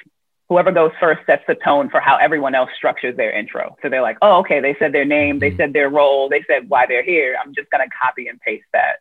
whoever 0.49 0.71
goes 0.71 0.91
first 0.99 1.25
sets 1.25 1.43
the 1.47 1.55
tone 1.55 1.89
for 1.89 1.99
how 1.99 2.17
everyone 2.17 2.55
else 2.55 2.69
structures 2.75 3.15
their 3.15 3.31
intro. 3.31 3.75
So 3.81 3.89
they're 3.89 4.01
like, 4.01 4.17
oh, 4.21 4.39
okay, 4.39 4.59
they 4.59 4.75
said 4.79 4.93
their 4.93 5.05
name, 5.05 5.39
they 5.39 5.49
mm-hmm. 5.49 5.57
said 5.57 5.73
their 5.73 5.89
role, 5.89 6.29
they 6.29 6.43
said 6.47 6.69
why 6.69 6.85
they're 6.87 7.03
here. 7.03 7.37
I'm 7.41 7.53
just 7.53 7.69
going 7.69 7.87
to 7.87 7.95
copy 7.95 8.27
and 8.27 8.39
paste 8.39 8.65
that. 8.73 8.97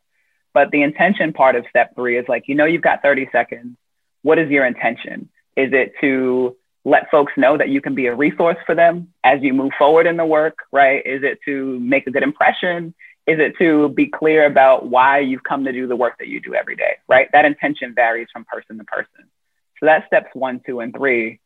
But 0.53 0.71
the 0.71 0.83
intention 0.83 1.33
part 1.33 1.57
of 1.57 1.65
step 1.71 1.95
three 1.95 2.19
is 2.19 2.29
like, 2.29 2.45
you 2.49 2.55
know, 2.55 2.65
you've 2.65 2.83
got 2.83 3.03
30 3.03 3.29
seconds. 3.33 3.77
What 4.23 4.39
is 4.39 4.51
your 4.51 4.67
intention? 4.67 5.31
Is 5.57 5.73
it 5.73 5.93
to 6.01 6.57
let 6.85 7.11
folks 7.11 7.33
know 7.37 7.59
that 7.59 7.69
you 7.69 7.81
can 7.81 7.95
be 7.95 8.07
a 8.07 8.15
resource 8.15 8.57
for 8.65 8.75
them 8.75 9.13
as 9.23 9.43
you 9.43 9.53
move 9.53 9.73
forward 9.79 10.07
in 10.07 10.17
the 10.17 10.25
work, 10.25 10.57
right? 10.73 11.05
Is 11.05 11.23
it 11.23 11.39
to 11.45 11.79
make 11.81 12.07
a 12.07 12.11
good 12.11 12.23
impression? 12.23 12.95
Is 13.27 13.39
it 13.39 13.55
to 13.59 13.91
be 13.91 14.07
clear 14.07 14.47
about 14.47 14.87
why 14.87 15.19
you've 15.19 15.43
come 15.43 15.65
to 15.65 15.73
do 15.73 15.87
the 15.87 15.97
work 15.97 16.15
that 16.19 16.29
you 16.29 16.41
do 16.41 16.55
every 16.55 16.77
day, 16.77 16.97
right? 17.07 17.29
That 17.33 17.45
intention 17.45 17.95
varies 17.95 18.29
from 18.33 18.45
person 18.45 18.79
to 18.79 18.85
person. 18.85 19.29
So 19.79 19.87
that's 19.87 20.07
steps 20.07 20.31
one, 20.35 20.61
two, 20.65 20.81
and 20.81 20.95
three. 20.95 21.39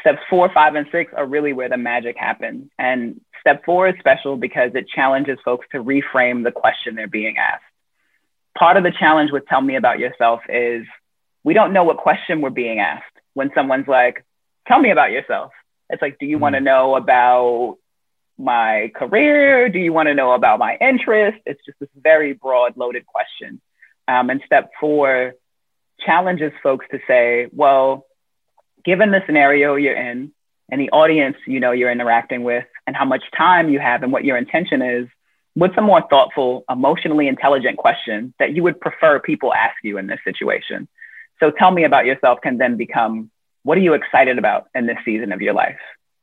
Steps 0.00 0.20
four, 0.28 0.50
five, 0.52 0.74
and 0.74 0.86
six 0.92 1.12
are 1.16 1.26
really 1.26 1.52
where 1.54 1.68
the 1.68 1.78
magic 1.78 2.16
happens. 2.18 2.68
And 2.78 3.20
step 3.40 3.64
four 3.64 3.88
is 3.88 3.94
special 3.98 4.36
because 4.36 4.72
it 4.74 4.86
challenges 4.88 5.38
folks 5.44 5.66
to 5.72 5.82
reframe 5.82 6.44
the 6.44 6.52
question 6.52 6.94
they're 6.94 7.06
being 7.06 7.38
asked. 7.38 7.64
Part 8.56 8.76
of 8.76 8.84
the 8.84 8.92
challenge 8.92 9.30
with 9.32 9.46
Tell 9.46 9.60
Me 9.60 9.76
About 9.76 9.98
Yourself 9.98 10.40
is 10.48 10.86
we 11.42 11.54
don't 11.54 11.72
know 11.72 11.84
what 11.84 11.96
question 11.96 12.42
we're 12.42 12.50
being 12.50 12.80
asked 12.80 13.04
when 13.34 13.50
someone's 13.54 13.88
like, 13.88 14.24
Tell 14.66 14.80
me 14.80 14.90
about 14.90 15.10
yourself. 15.12 15.52
It's 15.90 16.00
like, 16.00 16.18
do 16.18 16.26
you 16.26 16.36
mm-hmm. 16.36 16.42
want 16.42 16.54
to 16.54 16.60
know 16.60 16.96
about 16.96 17.76
my 18.38 18.90
career? 18.94 19.68
Do 19.68 19.78
you 19.78 19.92
want 19.92 20.08
to 20.08 20.14
know 20.14 20.32
about 20.32 20.58
my 20.58 20.76
interest? 20.80 21.38
It's 21.46 21.60
just 21.64 21.78
this 21.78 21.88
very 21.96 22.32
broad, 22.32 22.76
loaded 22.76 23.06
question. 23.06 23.60
Um, 24.08 24.30
and 24.30 24.42
step 24.44 24.70
four 24.80 25.34
challenges 26.00 26.52
folks 26.62 26.86
to 26.90 26.98
say, 27.06 27.48
well, 27.52 28.06
given 28.84 29.10
the 29.10 29.22
scenario 29.26 29.76
you're 29.76 29.96
in 29.96 30.32
and 30.70 30.80
the 30.80 30.90
audience 30.90 31.36
you 31.46 31.60
know 31.60 31.72
you're 31.72 31.90
interacting 31.90 32.42
with 32.42 32.64
and 32.86 32.96
how 32.96 33.04
much 33.04 33.22
time 33.36 33.68
you 33.68 33.78
have 33.78 34.02
and 34.02 34.12
what 34.12 34.24
your 34.24 34.36
intention 34.36 34.82
is, 34.82 35.08
what's 35.54 35.76
a 35.76 35.80
more 35.80 36.02
thoughtful, 36.10 36.64
emotionally 36.68 37.28
intelligent 37.28 37.78
question 37.78 38.34
that 38.38 38.54
you 38.54 38.62
would 38.62 38.80
prefer 38.80 39.20
people 39.20 39.54
ask 39.54 39.76
you 39.82 39.96
in 39.98 40.06
this 40.06 40.20
situation? 40.24 40.88
So 41.40 41.50
tell 41.50 41.70
me 41.70 41.84
about 41.84 42.06
yourself 42.06 42.40
can 42.42 42.58
then 42.58 42.76
become, 42.76 43.30
what 43.62 43.78
are 43.78 43.82
you 43.82 43.94
excited 43.94 44.38
about 44.38 44.68
in 44.74 44.86
this 44.86 44.98
season 45.04 45.32
of 45.32 45.42
your 45.42 45.54
life? 45.54 45.78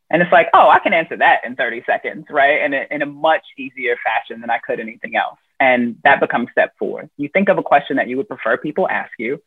And 0.10 0.22
it's 0.22 0.32
like, 0.32 0.50
oh, 0.54 0.70
I 0.70 0.80
can 0.80 0.94
answer 0.94 1.16
that 1.18 1.46
in 1.46 1.56
30 1.56 1.84
seconds, 1.86 2.26
right? 2.30 2.62
And 2.62 2.74
in 2.74 3.02
a 3.02 3.06
much 3.06 3.44
easier 3.58 3.96
fashion 4.04 4.42
than 4.42 4.50
I 4.50 4.58
could 4.60 4.80
anything 4.80 5.16
else. 5.16 5.40
And 5.60 5.98
that 6.04 6.20
becomes 6.20 6.50
step 6.52 6.74
four. 6.78 7.10
You 7.18 7.30
think 7.30 7.48
of 7.48 7.58
a 7.58 7.64
question 7.64 7.96
that 7.98 8.10
you 8.10 8.18
would 8.18 8.28
prefer 8.28 8.58
people 8.58 8.90
ask 8.90 9.12
you. 9.18 9.42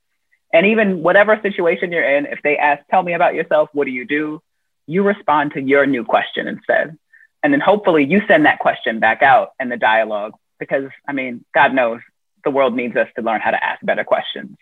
And 0.52 0.66
even 0.66 1.02
whatever 1.02 1.38
situation 1.42 1.92
you're 1.92 2.16
in, 2.16 2.26
if 2.26 2.40
they 2.42 2.56
ask, 2.56 2.82
tell 2.88 3.02
me 3.02 3.12
about 3.12 3.34
yourself, 3.34 3.68
what 3.72 3.84
do 3.84 3.90
you 3.90 4.06
do? 4.06 4.40
You 4.86 5.02
respond 5.02 5.52
to 5.52 5.60
your 5.60 5.84
new 5.84 6.04
question 6.04 6.46
instead. 6.48 6.96
And 7.42 7.52
then 7.52 7.60
hopefully 7.60 8.04
you 8.04 8.22
send 8.26 8.46
that 8.46 8.60
question 8.60 9.00
back 9.00 9.22
out 9.22 9.52
in 9.60 9.68
the 9.68 9.76
dialogue 9.76 10.32
because, 10.58 10.88
I 11.06 11.12
mean, 11.12 11.44
God 11.52 11.74
knows 11.74 12.00
the 12.42 12.50
world 12.50 12.74
needs 12.74 12.96
us 12.96 13.08
to 13.16 13.22
learn 13.22 13.40
how 13.40 13.50
to 13.50 13.62
ask 13.62 13.84
better 13.84 14.04
questions. 14.04 14.56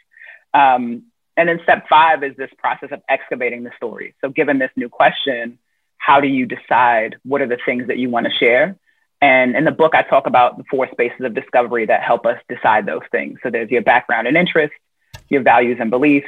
Um, 0.55 1.05
and 1.37 1.49
then 1.49 1.61
step 1.63 1.89
five 1.89 2.23
is 2.23 2.37
this 2.37 2.51
process 2.59 2.91
of 2.93 3.01
excavating 3.09 3.63
the 3.65 3.71
story. 3.77 4.15
So, 4.21 4.29
given 4.29 4.59
this 4.59 4.71
new 4.77 4.89
question, 4.89 5.59
how 5.99 6.21
do 6.21 6.29
you 6.29 6.47
decide 6.47 7.17
what 7.25 7.41
are 7.41 7.47
the 7.47 7.59
things 7.65 7.87
that 7.89 7.99
you 7.99 8.11
want 8.11 8.27
to 8.27 8.33
share? 8.33 8.77
And 9.21 9.57
in 9.57 9.65
the 9.65 9.71
book, 9.71 9.95
I 9.95 10.03
talk 10.03 10.27
about 10.27 10.59
the 10.59 10.65
four 10.71 10.89
spaces 10.91 11.21
of 11.21 11.35
discovery 11.35 11.87
that 11.87 12.03
help 12.03 12.27
us 12.27 12.39
decide 12.49 12.87
those 12.87 13.03
things. 13.11 13.39
So, 13.43 13.51
there's 13.51 13.71
your 13.71 13.83
background 13.83 14.27
and 14.27 14.37
interests, 14.37 14.77
your 15.29 15.43
values 15.43 15.79
and 15.81 15.91
beliefs, 15.91 16.27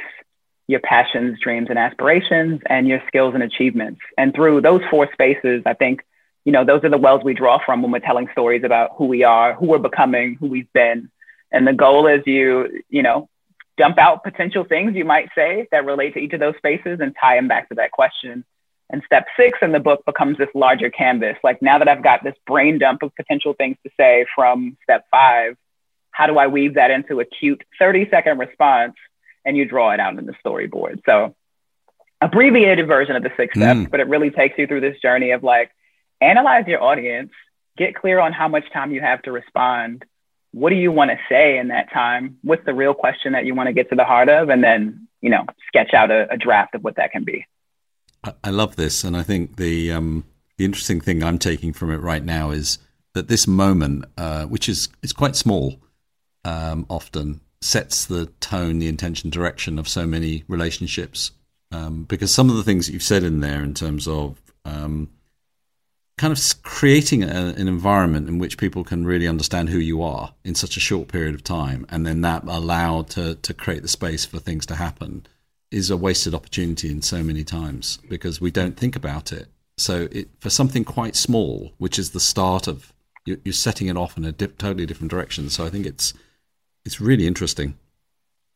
your 0.67 0.79
passions, 0.79 1.39
dreams, 1.39 1.67
and 1.69 1.77
aspirations, 1.77 2.61
and 2.65 2.87
your 2.87 3.01
skills 3.07 3.35
and 3.35 3.43
achievements. 3.43 4.01
And 4.17 4.33
through 4.33 4.61
those 4.61 4.81
four 4.89 5.07
spaces, 5.13 5.61
I 5.65 5.73
think 5.75 6.01
you 6.45 6.51
know, 6.51 6.63
those 6.63 6.83
are 6.83 6.89
the 6.89 6.97
wells 6.97 7.23
we 7.23 7.33
draw 7.33 7.59
from 7.65 7.81
when 7.81 7.91
we're 7.91 7.99
telling 7.99 8.27
stories 8.31 8.63
about 8.63 8.91
who 8.97 9.05
we 9.05 9.23
are, 9.23 9.55
who 9.55 9.65
we're 9.65 9.79
becoming, 9.79 10.35
who 10.39 10.45
we've 10.45 10.71
been. 10.73 11.09
And 11.51 11.67
the 11.67 11.73
goal 11.73 12.05
is 12.07 12.21
you, 12.27 12.83
you 12.87 13.01
know, 13.01 13.27
dump 13.77 13.97
out 13.97 14.23
potential 14.23 14.63
things 14.63 14.95
you 14.95 15.05
might 15.05 15.29
say 15.35 15.67
that 15.71 15.85
relate 15.85 16.13
to 16.13 16.19
each 16.19 16.33
of 16.33 16.39
those 16.39 16.55
spaces 16.57 16.99
and 17.01 17.15
tie 17.19 17.35
them 17.35 17.47
back 17.47 17.69
to 17.69 17.75
that 17.75 17.91
question. 17.91 18.45
And 18.89 19.01
step 19.05 19.25
six 19.37 19.57
in 19.61 19.71
the 19.71 19.79
book 19.79 20.05
becomes 20.05 20.37
this 20.37 20.49
larger 20.53 20.89
canvas. 20.89 21.37
Like 21.43 21.61
now 21.61 21.79
that 21.79 21.87
I've 21.87 22.03
got 22.03 22.23
this 22.23 22.35
brain 22.45 22.77
dump 22.77 23.03
of 23.03 23.15
potential 23.15 23.53
things 23.53 23.77
to 23.83 23.91
say 23.97 24.25
from 24.35 24.77
step 24.83 25.05
five, 25.09 25.57
how 26.11 26.27
do 26.27 26.37
I 26.37 26.47
weave 26.47 26.75
that 26.75 26.91
into 26.91 27.19
a 27.19 27.25
cute 27.25 27.63
30 27.79 28.09
second 28.09 28.37
response? 28.39 28.93
And 29.43 29.57
you 29.57 29.65
draw 29.65 29.91
it 29.91 29.99
out 29.99 30.17
in 30.17 30.25
the 30.25 30.33
storyboard. 30.45 31.01
So 31.05 31.35
abbreviated 32.21 32.87
version 32.87 33.15
of 33.15 33.23
the 33.23 33.31
six 33.37 33.55
steps, 33.55 33.79
mm. 33.79 33.91
but 33.91 33.99
it 33.99 34.07
really 34.07 34.31
takes 34.31 34.57
you 34.57 34.65
through 34.65 34.81
this 34.81 34.99
journey 35.01 35.31
of 35.31 35.43
like, 35.43 35.71
analyze 36.21 36.65
your 36.67 36.81
audience, 36.81 37.31
get 37.77 37.95
clear 37.95 38.19
on 38.19 38.33
how 38.33 38.47
much 38.47 38.71
time 38.71 38.91
you 38.91 39.01
have 39.01 39.21
to 39.23 39.31
respond. 39.31 40.05
What 40.55 40.69
do 40.69 40.77
you 40.77 40.89
want 40.89 41.11
to 41.11 41.17
say 41.27 41.57
in 41.57 41.67
that 41.67 41.91
time? 41.91 42.37
What's 42.41 42.63
the 42.65 42.73
real 42.73 42.93
question 42.93 43.33
that 43.33 43.45
you 43.45 43.53
want 43.53 43.67
to 43.67 43.73
get 43.73 43.89
to 43.89 43.95
the 43.95 44.05
heart 44.05 44.29
of? 44.29 44.47
And 44.47 44.63
then, 44.63 45.05
you 45.19 45.29
know, 45.29 45.43
sketch 45.67 45.93
out 45.93 46.11
a, 46.11 46.31
a 46.31 46.37
draft 46.37 46.75
of 46.75 46.81
what 46.81 46.95
that 46.95 47.11
can 47.11 47.25
be. 47.25 47.45
I 48.41 48.51
love 48.51 48.77
this. 48.77 49.03
And 49.03 49.17
I 49.17 49.21
think 49.21 49.57
the, 49.57 49.91
um, 49.91 50.23
the 50.57 50.63
interesting 50.63 51.01
thing 51.01 51.21
I'm 51.21 51.39
taking 51.39 51.73
from 51.73 51.91
it 51.91 51.97
right 51.97 52.23
now 52.23 52.51
is 52.51 52.79
that 53.15 53.27
this 53.27 53.47
moment, 53.47 54.05
uh, 54.17 54.45
which 54.45 54.69
is, 54.69 54.87
is 55.03 55.11
quite 55.11 55.35
small 55.35 55.75
um, 56.45 56.85
often, 56.89 57.41
sets 57.59 58.05
the 58.05 58.27
tone, 58.39 58.79
the 58.79 58.87
intention, 58.87 59.29
direction 59.29 59.77
of 59.77 59.89
so 59.89 60.07
many 60.07 60.45
relationships. 60.47 61.31
Um, 61.73 62.05
because 62.05 62.33
some 62.33 62.49
of 62.49 62.55
the 62.55 62.63
things 62.63 62.87
that 62.87 62.93
you've 62.93 63.03
said 63.03 63.23
in 63.23 63.41
there 63.41 63.61
in 63.61 63.73
terms 63.73 64.07
of 64.07 64.41
um, 64.63 65.09
kind 66.17 66.31
of 66.31 66.63
creating 66.63 67.23
a, 67.23 67.53
an 67.57 67.67
environment 67.67 68.29
in 68.29 68.39
which 68.39 68.57
people 68.57 68.83
can 68.83 69.05
really 69.05 69.27
understand 69.27 69.69
who 69.69 69.77
you 69.77 70.01
are 70.01 70.33
in 70.43 70.55
such 70.55 70.77
a 70.77 70.79
short 70.79 71.07
period 71.07 71.35
of 71.35 71.43
time, 71.43 71.85
and 71.89 72.05
then 72.05 72.21
that 72.21 72.43
allowed 72.45 73.09
to 73.09 73.35
to 73.35 73.53
create 73.53 73.81
the 73.81 73.87
space 73.87 74.25
for 74.25 74.39
things 74.39 74.65
to 74.65 74.75
happen, 74.75 75.25
is 75.71 75.89
a 75.89 75.97
wasted 75.97 76.33
opportunity 76.33 76.89
in 76.89 77.01
so 77.01 77.21
many 77.23 77.43
times 77.43 77.99
because 78.09 78.39
we 78.39 78.51
don't 78.51 78.77
think 78.77 78.95
about 78.95 79.31
it. 79.31 79.47
So 79.77 80.07
it, 80.11 80.29
for 80.39 80.49
something 80.49 80.85
quite 80.85 81.15
small, 81.15 81.73
which 81.77 81.99
is 81.99 82.11
the 82.11 82.19
start 82.19 82.67
of 82.67 82.93
you're, 83.25 83.37
you're 83.43 83.53
setting 83.53 83.87
it 83.87 83.97
off 83.97 84.17
in 84.17 84.23
a 84.23 84.31
dip, 84.31 84.57
totally 84.57 84.85
different 84.85 85.11
direction. 85.11 85.49
So 85.49 85.65
I 85.65 85.69
think 85.69 85.85
it's 85.85 86.13
it's 86.85 87.01
really 87.01 87.27
interesting. 87.27 87.77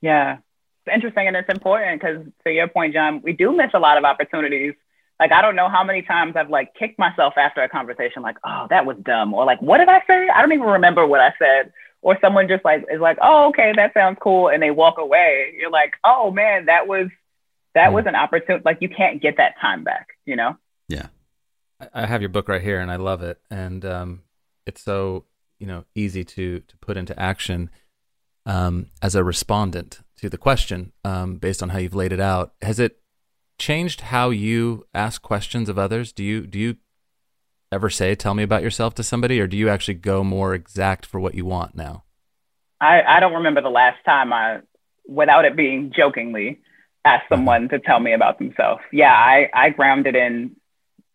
Yeah, 0.02 0.38
it's 0.86 0.96
interesting 0.96 1.28
and 1.28 1.36
it's 1.36 1.50
important 1.50 2.00
because 2.00 2.26
to 2.46 2.52
your 2.52 2.70
point, 2.70 2.94
Jean, 2.94 3.22
we 3.22 3.34
do 3.34 3.52
miss 3.52 3.72
a 3.74 3.80
lot 3.80 3.98
of 3.98 4.06
opportunities 4.06 4.76
like 5.20 5.32
I 5.32 5.42
don't 5.42 5.56
know 5.56 5.70
how 5.70 5.84
many 5.84 6.02
times 6.02 6.36
I've 6.36 6.50
like 6.50 6.74
kicked 6.76 6.98
myself 6.98 7.34
after 7.38 7.62
a 7.62 7.70
conversation, 7.70 8.22
like, 8.22 8.38
oh, 8.44 8.68
that 8.70 8.86
was 8.86 8.98
dumb, 9.04 9.34
or 9.34 9.46
like, 9.46 9.62
what 9.62 9.80
did 9.80 9.90
I 9.90 10.02
say? 10.08 10.30
I 10.30 10.42
don't 10.42 10.54
even 10.54 10.66
remember 10.66 11.06
what 11.06 11.20
I 11.20 11.34
said. 11.38 11.74
Or 12.02 12.18
someone 12.22 12.48
just 12.48 12.64
like 12.64 12.86
is 12.90 13.02
like, 13.02 13.18
oh, 13.22 13.50
okay, 13.50 13.74
that 13.76 13.94
sounds 13.94 14.18
cool, 14.22 14.48
and 14.48 14.64
they 14.64 14.72
walk 14.72 14.98
away. 14.98 15.54
You're 15.58 15.70
like, 15.70 15.96
oh 16.06 16.32
man, 16.32 16.68
that 16.68 16.88
was 16.88 17.10
that 17.76 17.92
was 17.92 18.06
an 18.08 18.16
opportunity. 18.16 18.64
Like 18.64 18.78
you 18.80 18.88
can't 18.90 19.22
get 19.22 19.38
that 19.38 19.56
time 19.62 19.84
back, 19.84 20.08
you 20.26 20.36
know? 20.36 20.58
Yeah. 20.88 21.08
I 21.94 22.06
have 22.06 22.22
your 22.22 22.30
book 22.30 22.48
right 22.48 22.62
here, 22.62 22.80
and 22.80 22.90
I 22.92 22.96
love 22.96 23.22
it, 23.22 23.40
and 23.50 23.84
um, 23.86 24.22
it's 24.66 24.82
so 24.82 25.26
you 25.60 25.68
know 25.68 25.84
easy 25.96 26.24
to 26.24 26.60
to 26.62 26.78
put 26.78 26.96
into 26.96 27.18
action 27.20 27.70
um, 28.46 28.88
as 29.02 29.16
a 29.16 29.24
respondent 29.24 30.00
to 30.18 30.30
the 30.30 30.38
question 30.38 30.92
um, 31.04 31.38
based 31.38 31.62
on 31.62 31.70
how 31.70 31.80
you've 31.80 31.96
laid 31.96 32.14
it 32.14 32.20
out. 32.20 32.54
Has 32.62 32.80
it 32.80 33.00
changed 33.60 34.02
how 34.02 34.30
you 34.30 34.86
ask 34.94 35.22
questions 35.22 35.70
of 35.70 35.78
others? 35.78 36.12
Do 36.12 36.24
you 36.24 36.48
do 36.48 36.58
you 36.58 36.78
ever 37.72 37.90
say 37.90 38.16
"Tell 38.16 38.34
me 38.34 38.44
about 38.44 38.64
yourself" 38.64 38.96
to 38.96 39.04
somebody, 39.04 39.40
or 39.40 39.48
do 39.48 39.58
you 39.58 39.70
actually 39.70 39.96
go 39.96 40.24
more 40.24 40.54
exact 40.54 41.06
for 41.06 41.20
what 41.20 41.36
you 41.36 41.46
want 41.46 41.76
now? 41.76 42.04
I 42.82 43.02
I 43.02 43.20
don't 43.20 43.34
remember 43.34 43.62
the 43.62 43.70
last 43.70 44.04
time 44.06 44.34
I, 44.34 44.60
without 45.08 45.46
it 45.46 45.56
being 45.56 45.92
jokingly, 45.96 46.60
asked 47.06 47.26
mm-hmm. 47.26 47.36
someone 47.36 47.70
to 47.70 47.80
tell 47.80 48.00
me 48.00 48.14
about 48.14 48.40
themselves. 48.40 48.82
Yeah, 48.92 49.14
I 49.14 49.50
I 49.54 49.70
ground 49.70 50.08
it 50.08 50.16
in 50.16 50.56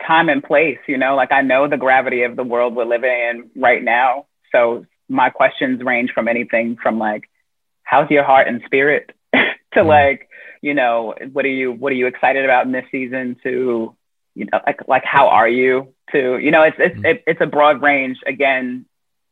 time 0.06 0.28
and 0.28 0.42
place. 0.42 0.78
You 0.86 0.98
know, 0.98 1.16
like 1.16 1.32
I 1.32 1.42
know 1.42 1.68
the 1.68 1.76
gravity 1.76 2.22
of 2.22 2.36
the 2.36 2.44
world 2.44 2.74
we're 2.74 2.84
living 2.84 3.10
in 3.10 3.50
right 3.56 3.82
now. 3.82 4.26
So 4.52 4.86
my 5.08 5.30
questions 5.30 5.82
range 5.82 6.10
from 6.14 6.28
anything 6.28 6.76
from 6.82 6.98
like, 6.98 7.24
"How's 7.82 8.10
your 8.10 8.24
heart 8.24 8.48
and 8.48 8.62
spirit?" 8.66 9.10
to 9.32 9.40
mm-hmm. 9.80 9.88
like 9.88 10.28
you 10.64 10.72
know, 10.72 11.14
what 11.32 11.44
are 11.44 11.48
you 11.48 11.72
what 11.72 11.92
are 11.92 11.94
you 11.94 12.06
excited 12.06 12.42
about 12.42 12.64
in 12.64 12.72
this 12.72 12.86
season? 12.90 13.36
To 13.42 13.94
you 14.34 14.46
know, 14.50 14.60
like 14.66 14.80
like 14.88 15.04
how 15.04 15.28
are 15.28 15.46
you? 15.46 15.92
To 16.12 16.38
you 16.38 16.50
know, 16.50 16.62
it's 16.62 16.76
it's 16.78 16.96
mm-hmm. 16.96 17.22
it's 17.26 17.40
a 17.42 17.46
broad 17.46 17.82
range. 17.82 18.16
Again, 18.26 18.86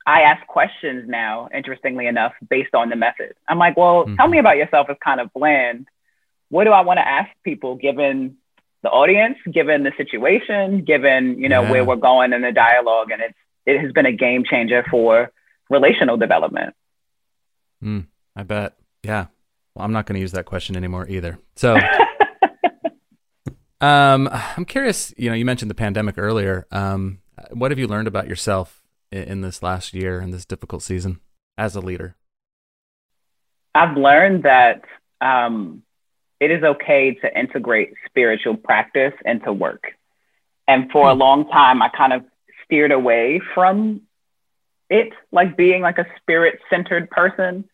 I 0.07 0.23
ask 0.23 0.47
questions 0.47 1.09
now. 1.09 1.49
Interestingly 1.55 2.07
enough, 2.07 2.35
based 2.51 2.75
on 2.75 2.91
the 2.91 2.97
method, 2.97 3.33
I'm 3.49 3.59
like, 3.59 3.79
well, 3.79 4.05
mm-hmm. 4.05 4.17
tell 4.17 4.29
me 4.29 4.41
about 4.41 4.59
yourself 4.59 4.91
is 4.91 4.97
kind 5.03 5.23
of 5.23 5.33
bland. 5.33 5.89
What 6.51 6.65
do 6.65 6.71
I 6.71 6.83
want 6.83 6.99
to 6.99 7.09
ask 7.09 7.31
people 7.45 7.77
given 7.77 8.37
the 8.83 8.91
audience, 8.91 9.39
given 9.51 9.85
the 9.85 9.93
situation, 9.97 10.85
given 10.85 11.39
you 11.39 11.49
know 11.49 11.63
yeah. 11.63 11.71
where 11.71 11.85
we're 11.85 11.97
going 11.97 12.35
in 12.35 12.43
the 12.43 12.53
dialogue, 12.53 13.11
and 13.11 13.23
it's 13.23 13.39
it 13.65 13.81
has 13.81 13.91
been 13.93 14.05
a 14.05 14.13
game 14.13 14.45
changer 14.45 14.85
for 14.91 15.33
relational 15.71 16.19
development. 16.19 16.75
Mm, 17.83 18.07
I 18.37 18.43
bet. 18.43 18.75
Yeah. 19.03 19.29
Well, 19.75 19.85
I'm 19.85 19.93
not 19.93 20.07
going 20.07 20.15
to 20.15 20.21
use 20.21 20.33
that 20.33 20.45
question 20.45 20.77
anymore 20.77 21.07
either. 21.09 21.39
So, 21.57 21.77
um, 23.81 24.29
I'm 24.33 24.65
curious. 24.65 25.15
You 25.17 25.31
know, 25.31 25.37
you 25.37 25.45
mentioned 25.45 25.71
the 25.71 25.75
pandemic 25.75 26.19
earlier. 26.19 26.67
Um, 26.71 27.21
what 27.51 27.71
have 27.71 27.79
you 27.79 27.87
learned 27.87 28.09
about 28.09 28.29
yourself 28.29 28.83
in, 29.11 29.23
in 29.23 29.41
this 29.41 29.63
last 29.63 29.95
year 29.95 30.21
in 30.21 30.31
this 30.31 30.45
difficult 30.45 30.83
season 30.83 31.21
as 31.57 31.75
a 31.75 31.81
leader? 31.81 32.17
I've 33.75 33.97
learned 33.97 34.43
that 34.43 34.83
um, 35.21 35.83
it 36.41 36.51
is 36.51 36.63
okay 36.63 37.15
to 37.15 37.39
integrate 37.39 37.95
spiritual 38.07 38.57
practice 38.57 39.15
into 39.25 39.53
work. 39.53 39.85
And 40.69 40.91
for 40.91 41.09
a 41.09 41.15
hmm. 41.15 41.21
long 41.21 41.49
time, 41.49 41.83
I 41.83 41.89
kind 41.89 42.13
of 42.13 42.25
steered 42.65 42.93
away 42.93 43.41
from 43.55 44.03
it, 44.91 45.13
like 45.31 45.57
being 45.57 45.83
like 45.83 45.99
a 45.99 46.07
spirit 46.21 46.59
centered 46.69 47.11
person. 47.11 47.65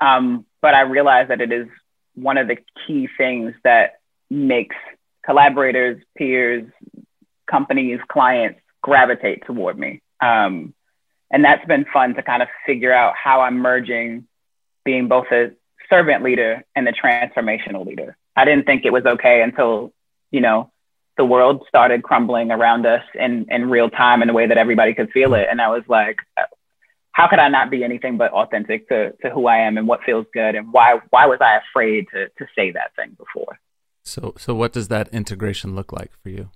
Um, 0.00 0.46
but 0.62 0.74
I 0.74 0.82
realize 0.82 1.28
that 1.28 1.40
it 1.40 1.52
is 1.52 1.68
one 2.14 2.38
of 2.38 2.48
the 2.48 2.56
key 2.86 3.08
things 3.16 3.54
that 3.64 4.00
makes 4.30 4.76
collaborators, 5.24 6.02
peers, 6.16 6.70
companies, 7.50 8.00
clients 8.08 8.60
gravitate 8.82 9.44
toward 9.46 9.78
me. 9.78 10.00
Um, 10.20 10.74
and 11.30 11.44
that's 11.44 11.64
been 11.66 11.84
fun 11.92 12.14
to 12.14 12.22
kind 12.22 12.42
of 12.42 12.48
figure 12.66 12.92
out 12.92 13.14
how 13.16 13.40
I'm 13.40 13.58
merging 13.58 14.26
being 14.84 15.08
both 15.08 15.26
a 15.30 15.52
servant 15.88 16.22
leader 16.22 16.64
and 16.74 16.88
a 16.88 16.92
transformational 16.92 17.86
leader. 17.86 18.16
I 18.36 18.44
didn't 18.44 18.64
think 18.64 18.84
it 18.84 18.92
was 18.92 19.04
okay 19.04 19.42
until, 19.42 19.92
you 20.30 20.40
know, 20.40 20.70
the 21.16 21.24
world 21.24 21.64
started 21.68 22.02
crumbling 22.02 22.50
around 22.50 22.86
us 22.86 23.02
in, 23.14 23.46
in 23.50 23.68
real 23.68 23.90
time 23.90 24.22
in 24.22 24.30
a 24.30 24.32
way 24.32 24.46
that 24.46 24.56
everybody 24.56 24.94
could 24.94 25.10
feel 25.10 25.34
it. 25.34 25.48
And 25.50 25.60
I 25.60 25.68
was 25.68 25.82
like, 25.86 26.18
how 27.20 27.28
could 27.28 27.38
I 27.38 27.48
not 27.48 27.70
be 27.70 27.84
anything 27.84 28.16
but 28.16 28.32
authentic 28.32 28.88
to, 28.88 29.12
to 29.22 29.28
who 29.28 29.46
I 29.46 29.58
am 29.58 29.76
and 29.76 29.86
what 29.86 30.00
feels 30.04 30.24
good 30.32 30.54
and 30.54 30.72
why 30.72 31.00
why 31.10 31.26
was 31.26 31.38
I 31.42 31.58
afraid 31.58 32.06
to 32.14 32.28
to 32.28 32.46
say 32.56 32.70
that 32.70 32.96
thing 32.96 33.14
before? 33.18 33.58
So 34.04 34.34
so 34.38 34.54
what 34.54 34.72
does 34.72 34.88
that 34.88 35.08
integration 35.08 35.74
look 35.74 35.92
like 35.92 36.12
for 36.22 36.30
you? 36.30 36.48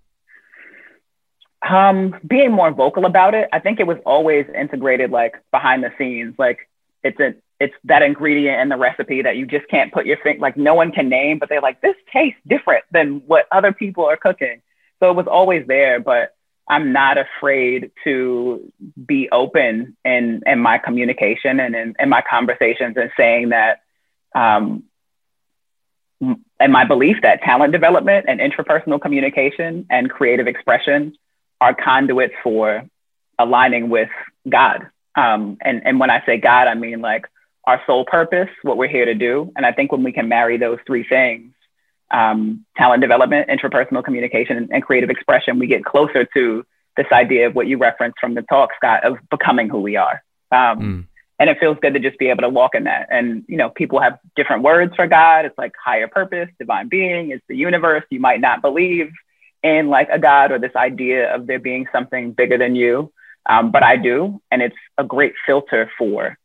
Um, 1.69 2.15
being 2.27 2.53
more 2.53 2.71
vocal 2.71 3.05
about 3.05 3.35
it. 3.35 3.49
I 3.53 3.59
think 3.59 3.79
it 3.79 3.87
was 3.87 3.99
always 4.07 4.47
integrated 4.59 5.11
like 5.11 5.35
behind 5.51 5.83
the 5.85 5.91
scenes. 5.99 6.35
Like 6.39 6.71
it's 7.03 7.21
a 7.21 7.35
it's 7.61 7.75
that 7.85 8.03
ingredient 8.03 8.61
in 8.63 8.69
the 8.71 8.79
recipe 8.79 9.21
that 9.23 9.37
you 9.37 9.47
just 9.47 9.69
can't 9.69 9.93
put 9.93 10.07
your 10.07 10.17
finger 10.23 10.41
like 10.41 10.57
no 10.57 10.75
one 10.75 10.93
can 10.93 11.11
name, 11.11 11.39
but 11.39 11.49
they're 11.51 11.61
like, 11.61 11.81
this 11.83 11.97
tastes 12.11 12.41
different 12.47 12.85
than 12.91 13.23
what 13.27 13.47
other 13.53 13.73
people 13.73 14.05
are 14.07 14.17
cooking. 14.17 14.63
So 15.01 15.11
it 15.11 15.17
was 15.17 15.27
always 15.27 15.67
there, 15.67 16.01
but 16.01 16.34
I'm 16.67 16.93
not 16.93 17.19
afraid 17.19 17.91
to 18.05 18.73
be 19.07 19.29
open 19.31 19.97
in, 20.05 20.43
in 20.47 20.59
my 20.61 20.79
communication 20.79 21.61
and 21.61 21.75
in, 21.75 21.95
in 21.99 22.09
my 22.09 22.23
conversations 22.29 22.97
and 22.97 23.11
saying 23.17 23.51
that, 23.51 23.83
um, 24.35 24.85
and 26.21 26.73
my 26.73 26.85
belief 26.85 27.19
that 27.23 27.43
talent 27.43 27.73
development 27.73 28.27
and 28.29 28.41
interpersonal 28.41 29.01
communication 29.01 29.87
and 29.91 30.11
creative 30.11 30.47
expression 30.47 31.15
are 31.61 31.75
conduits 31.75 32.35
for 32.43 32.85
aligning 33.39 33.91
with 33.91 34.09
God. 34.49 34.87
Um, 35.17 35.59
and, 35.61 35.87
and 35.87 36.01
when 36.01 36.11
I 36.11 36.25
say 36.25 36.39
God, 36.39 36.67
I 36.67 36.75
mean 36.75 37.01
like 37.01 37.27
our 37.65 37.83
sole 37.87 38.05
purpose, 38.05 38.49
what 38.63 38.77
we're 38.77 38.89
here 38.89 39.05
to 39.05 39.15
do. 39.15 39.53
And 39.57 39.67
I 39.67 39.73
think 39.73 39.93
when 39.93 40.03
we 40.03 40.13
can 40.13 40.29
marry 40.29 40.57
those 40.57 40.79
three 40.87 41.05
things, 41.07 41.53
um, 42.11 42.65
talent 42.77 43.01
development, 43.01 43.49
interpersonal 43.49 44.05
communication, 44.05 44.69
and 44.71 44.83
creative 44.83 45.11
expression, 45.11 45.59
we 45.59 45.67
get 45.67 45.85
closer 45.85 46.25
to 46.35 46.65
this 46.97 47.07
idea 47.13 47.47
of 47.47 47.55
what 47.55 47.67
you 47.67 47.79
referenced 47.79 48.19
from 48.21 48.35
the 48.35 48.43
talk, 48.43 48.71
Scott, 48.77 49.05
of 49.05 49.19
becoming 49.31 49.69
who 49.69 49.81
we 49.81 49.97
are. 49.97 50.23
Um, 50.53 50.79
mm. 50.79 51.07
And 51.41 51.51
it 51.51 51.59
feels 51.59 51.77
good 51.83 51.95
to 51.95 52.01
just 52.01 52.19
be 52.19 52.29
able 52.29 52.43
to 52.43 52.49
walk 52.49 52.77
in 52.77 52.85
that. 52.85 53.09
And, 53.11 53.45
you 53.49 53.57
know, 53.57 53.69
people 53.69 54.01
have 54.01 54.19
different 54.37 54.63
words 54.63 54.95
for 54.95 55.09
God. 55.09 55.45
It's 55.45 55.59
like 55.59 55.73
higher 55.83 56.07
purpose, 56.07 56.49
divine 56.61 56.89
being, 56.89 57.31
it's 57.31 57.43
the 57.49 57.57
universe. 57.57 58.05
You 58.11 58.21
might 58.21 58.41
not 58.41 58.63
believe 58.63 59.11
in 59.63 59.89
like 59.89 60.09
a 60.13 60.19
God 60.19 60.53
or 60.53 60.61
this 60.61 60.77
idea 60.77 61.35
of 61.35 61.49
there 61.49 61.59
being 61.59 61.89
something 61.91 62.33
bigger 62.33 62.57
than 62.57 62.77
you. 62.77 63.13
Um, 63.47 63.73
but 63.73 63.83
I 63.83 63.97
do. 63.97 64.41
And 64.53 64.63
it's 64.63 64.77
a 64.97 65.05
great 65.05 65.35
filter 65.45 65.91
for 65.99 66.39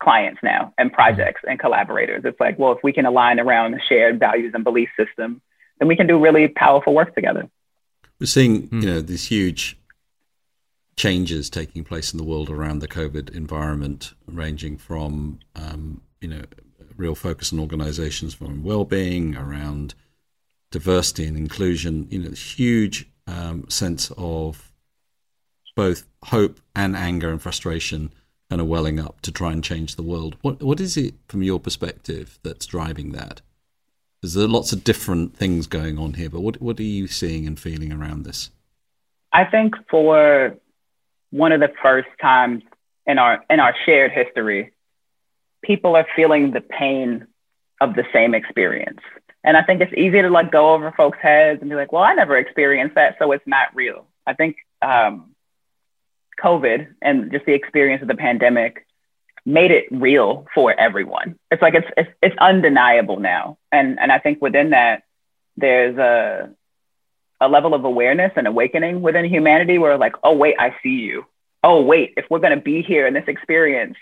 clients 0.00 0.40
now 0.42 0.72
and 0.78 0.92
projects 0.92 1.42
and 1.48 1.58
collaborators. 1.58 2.22
It's 2.24 2.40
like, 2.40 2.58
well, 2.58 2.72
if 2.72 2.78
we 2.82 2.92
can 2.92 3.06
align 3.06 3.38
around 3.38 3.74
a 3.74 3.80
shared 3.88 4.18
values 4.18 4.52
and 4.54 4.64
belief 4.64 4.88
system, 4.98 5.40
then 5.78 5.88
we 5.88 5.96
can 5.96 6.06
do 6.06 6.18
really 6.18 6.48
powerful 6.48 6.94
work 6.94 7.14
together. 7.14 7.48
We're 8.18 8.26
seeing, 8.26 8.68
mm. 8.68 8.82
you 8.82 8.88
know, 8.88 9.00
these 9.00 9.26
huge 9.26 9.78
changes 10.96 11.48
taking 11.48 11.84
place 11.84 12.12
in 12.12 12.18
the 12.18 12.24
world 12.24 12.50
around 12.50 12.80
the 12.80 12.88
COVID 12.88 13.34
environment, 13.34 14.14
ranging 14.26 14.76
from, 14.76 15.38
um, 15.54 16.02
you 16.20 16.28
know, 16.28 16.42
real 16.96 17.14
focus 17.14 17.52
on 17.52 17.60
organizations 17.60 18.34
from 18.34 18.62
well-being 18.62 19.36
around 19.36 19.94
diversity 20.70 21.26
and 21.26 21.36
inclusion. 21.36 22.06
You 22.10 22.18
know, 22.18 22.30
huge 22.32 23.08
um, 23.26 23.64
sense 23.68 24.10
of 24.18 24.72
both 25.76 26.06
hope 26.24 26.60
and 26.76 26.94
anger 26.94 27.30
and 27.30 27.40
frustration 27.40 28.12
kind 28.50 28.60
of 28.60 28.66
welling 28.66 28.98
up 28.98 29.20
to 29.22 29.30
try 29.30 29.52
and 29.52 29.62
change 29.62 29.94
the 29.94 30.02
world. 30.02 30.36
What 30.42 30.60
what 30.60 30.80
is 30.80 30.96
it 30.96 31.14
from 31.28 31.42
your 31.42 31.60
perspective 31.60 32.38
that's 32.42 32.66
driving 32.66 33.12
that? 33.12 33.40
There's 34.20 34.36
lots 34.36 34.72
of 34.72 34.84
different 34.84 35.36
things 35.36 35.66
going 35.66 35.98
on 35.98 36.14
here, 36.14 36.28
but 36.28 36.40
what 36.40 36.60
what 36.60 36.80
are 36.80 36.82
you 36.82 37.06
seeing 37.06 37.46
and 37.46 37.58
feeling 37.58 37.92
around 37.92 38.24
this? 38.24 38.50
I 39.32 39.44
think 39.44 39.74
for 39.88 40.56
one 41.30 41.52
of 41.52 41.60
the 41.60 41.72
first 41.80 42.08
times 42.20 42.64
in 43.06 43.18
our 43.18 43.44
in 43.48 43.60
our 43.60 43.74
shared 43.86 44.10
history, 44.10 44.72
people 45.62 45.94
are 45.94 46.06
feeling 46.16 46.50
the 46.50 46.60
pain 46.60 47.26
of 47.80 47.94
the 47.94 48.04
same 48.12 48.34
experience. 48.34 49.00
And 49.42 49.56
I 49.56 49.62
think 49.62 49.80
it's 49.80 49.94
easy 49.94 50.20
to 50.20 50.28
like 50.28 50.50
go 50.52 50.74
over 50.74 50.92
folks' 50.94 51.18
heads 51.22 51.60
and 51.62 51.70
be 51.70 51.76
like, 51.76 51.92
well, 51.92 52.02
I 52.02 52.14
never 52.14 52.36
experienced 52.36 52.96
that, 52.96 53.16
so 53.18 53.32
it's 53.32 53.46
not 53.46 53.74
real. 53.74 54.06
I 54.26 54.34
think 54.34 54.56
um, 54.82 55.34
COVID 56.42 56.94
and 57.02 57.30
just 57.30 57.46
the 57.46 57.52
experience 57.52 58.02
of 58.02 58.08
the 58.08 58.14
pandemic 58.14 58.86
made 59.46 59.70
it 59.70 59.86
real 59.90 60.46
for 60.54 60.78
everyone. 60.78 61.38
It's 61.50 61.62
like 61.62 61.74
it's 61.74 61.86
it's, 61.96 62.10
it's 62.22 62.36
undeniable 62.38 63.18
now, 63.18 63.58
and 63.72 63.98
and 63.98 64.12
I 64.12 64.18
think 64.18 64.40
within 64.42 64.70
that 64.70 65.02
there's 65.56 65.96
a 65.96 66.50
a 67.40 67.48
level 67.48 67.74
of 67.74 67.84
awareness 67.84 68.32
and 68.36 68.46
awakening 68.46 69.00
within 69.00 69.24
humanity 69.24 69.78
where 69.78 69.96
like, 69.96 70.14
oh 70.22 70.34
wait, 70.34 70.56
I 70.58 70.76
see 70.82 70.90
you. 70.90 71.24
Oh 71.62 71.82
wait, 71.82 72.14
if 72.16 72.26
we're 72.30 72.38
gonna 72.38 72.60
be 72.60 72.82
here 72.82 73.06
in 73.06 73.14
this 73.14 73.28
experience, 73.28 73.96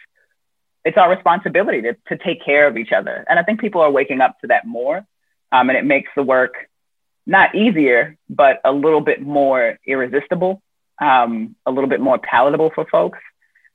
it's 0.84 0.96
our 0.96 1.10
responsibility 1.10 1.82
to 1.82 1.96
to 2.08 2.16
take 2.16 2.44
care 2.44 2.66
of 2.66 2.76
each 2.76 2.92
other. 2.92 3.24
And 3.28 3.38
I 3.38 3.42
think 3.42 3.60
people 3.60 3.80
are 3.80 3.90
waking 3.90 4.20
up 4.20 4.38
to 4.40 4.48
that 4.48 4.66
more, 4.66 5.06
um, 5.52 5.70
and 5.70 5.78
it 5.78 5.84
makes 5.84 6.10
the 6.16 6.22
work 6.22 6.68
not 7.26 7.54
easier, 7.54 8.16
but 8.30 8.60
a 8.64 8.72
little 8.72 9.02
bit 9.02 9.20
more 9.20 9.78
irresistible 9.86 10.62
um, 11.00 11.54
a 11.66 11.70
little 11.70 11.88
bit 11.88 12.00
more 12.00 12.18
palatable 12.18 12.70
for 12.74 12.84
folks. 12.86 13.18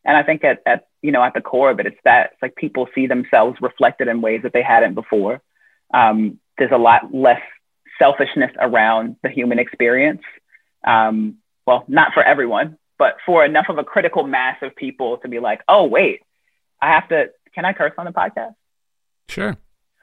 And 0.05 0.17
I 0.17 0.23
think 0.23 0.43
at, 0.43 0.62
at 0.65 0.88
you 1.01 1.12
know 1.12 1.23
at 1.23 1.33
the 1.33 1.41
core 1.41 1.71
of 1.71 1.79
it, 1.79 1.86
it's 1.86 1.99
that 2.03 2.31
it's 2.33 2.41
like 2.41 2.55
people 2.55 2.88
see 2.93 3.07
themselves 3.07 3.57
reflected 3.62 4.07
in 4.07 4.21
ways 4.21 4.41
that 4.43 4.53
they 4.53 4.63
hadn't 4.63 4.95
before. 4.95 5.41
Um, 5.93 6.39
there's 6.57 6.71
a 6.71 6.77
lot 6.77 7.13
less 7.13 7.41
selfishness 7.99 8.51
around 8.59 9.15
the 9.23 9.29
human 9.29 9.59
experience. 9.59 10.21
Um, 10.86 11.38
well, 11.65 11.86
not 11.88 12.13
for 12.13 12.21
everyone, 12.21 12.77
but 12.99 13.15
for 13.25 13.45
enough 13.45 13.67
of 13.69 13.77
a 13.77 13.83
critical 13.83 14.23
mass 14.27 14.57
of 14.62 14.75
people 14.75 15.17
to 15.19 15.29
be 15.29 15.39
like, 15.39 15.62
oh 15.67 15.86
wait, 15.86 16.21
I 16.81 16.91
have 16.91 17.07
to. 17.09 17.27
Can 17.55 17.65
I 17.65 17.73
curse 17.73 17.93
on 17.97 18.05
the 18.05 18.12
podcast? 18.12 18.55
Sure. 19.29 19.57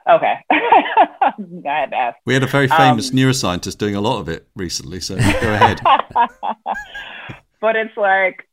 Okay. 0.09 0.33
I 0.51 1.33
had 1.65 1.91
to 1.91 1.95
ask. 1.95 2.17
We 2.25 2.33
had 2.33 2.43
a 2.43 2.47
very 2.47 2.67
famous 2.67 3.11
um, 3.11 3.15
neuroscientist 3.15 3.77
doing 3.77 3.95
a 3.95 4.01
lot 4.01 4.19
of 4.19 4.29
it 4.29 4.47
recently, 4.55 4.99
so 4.99 5.15
go 5.15 5.21
ahead. 5.53 5.79
but 7.61 7.75
it's 7.75 7.95
like, 7.95 8.47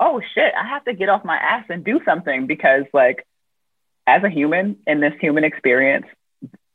oh 0.00 0.20
shit, 0.34 0.52
I 0.58 0.66
have 0.66 0.84
to 0.86 0.94
get 0.94 1.08
off 1.08 1.24
my 1.24 1.36
ass 1.36 1.66
and 1.68 1.84
do 1.84 2.00
something 2.04 2.46
because, 2.46 2.84
like, 2.92 3.26
as 4.06 4.24
a 4.24 4.28
human 4.28 4.78
in 4.86 5.00
this 5.00 5.14
human 5.20 5.44
experience, 5.44 6.06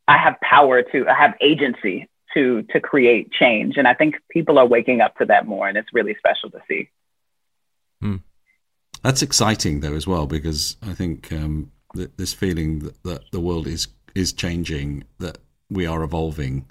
I 0.07 0.17
have 0.17 0.39
power 0.41 0.81
to, 0.81 1.07
I 1.07 1.13
have 1.13 1.33
agency 1.41 2.07
to 2.33 2.63
to 2.71 2.79
create 2.79 3.31
change, 3.31 3.77
and 3.77 3.87
I 3.87 3.93
think 3.93 4.15
people 4.31 4.59
are 4.59 4.65
waking 4.65 5.01
up 5.01 5.17
to 5.17 5.25
that 5.25 5.47
more, 5.47 5.67
and 5.67 5.77
it's 5.77 5.93
really 5.93 6.15
special 6.15 6.49
to 6.51 6.61
see. 6.67 6.89
Hmm. 8.01 8.17
That's 9.03 9.21
exciting 9.21 9.79
though 9.79 9.95
as 9.95 10.07
well 10.07 10.27
because 10.27 10.77
I 10.81 10.93
think 10.93 11.31
um, 11.31 11.71
th- 11.95 12.11
this 12.17 12.33
feeling 12.33 12.79
that, 12.79 13.03
that 13.03 13.31
the 13.31 13.39
world 13.39 13.67
is 13.67 13.87
is 14.15 14.33
changing, 14.33 15.05
that 15.19 15.37
we 15.69 15.85
are 15.85 16.03
evolving, 16.03 16.69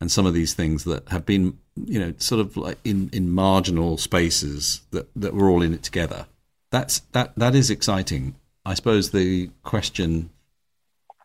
and 0.00 0.10
some 0.10 0.26
of 0.26 0.34
these 0.34 0.54
things 0.54 0.84
that 0.84 1.08
have 1.08 1.24
been, 1.24 1.58
you 1.76 1.98
know, 2.00 2.14
sort 2.18 2.40
of 2.40 2.56
like 2.56 2.78
in, 2.84 3.10
in 3.12 3.30
marginal 3.30 3.98
spaces 3.98 4.80
that, 4.90 5.08
that 5.14 5.34
we're 5.34 5.50
all 5.50 5.62
in 5.62 5.74
it 5.74 5.82
together. 5.82 6.26
That's 6.70 7.00
that 7.12 7.32
that 7.36 7.54
is 7.54 7.70
exciting. 7.70 8.34
I 8.64 8.74
suppose 8.74 9.10
the 9.10 9.50
question 9.62 10.30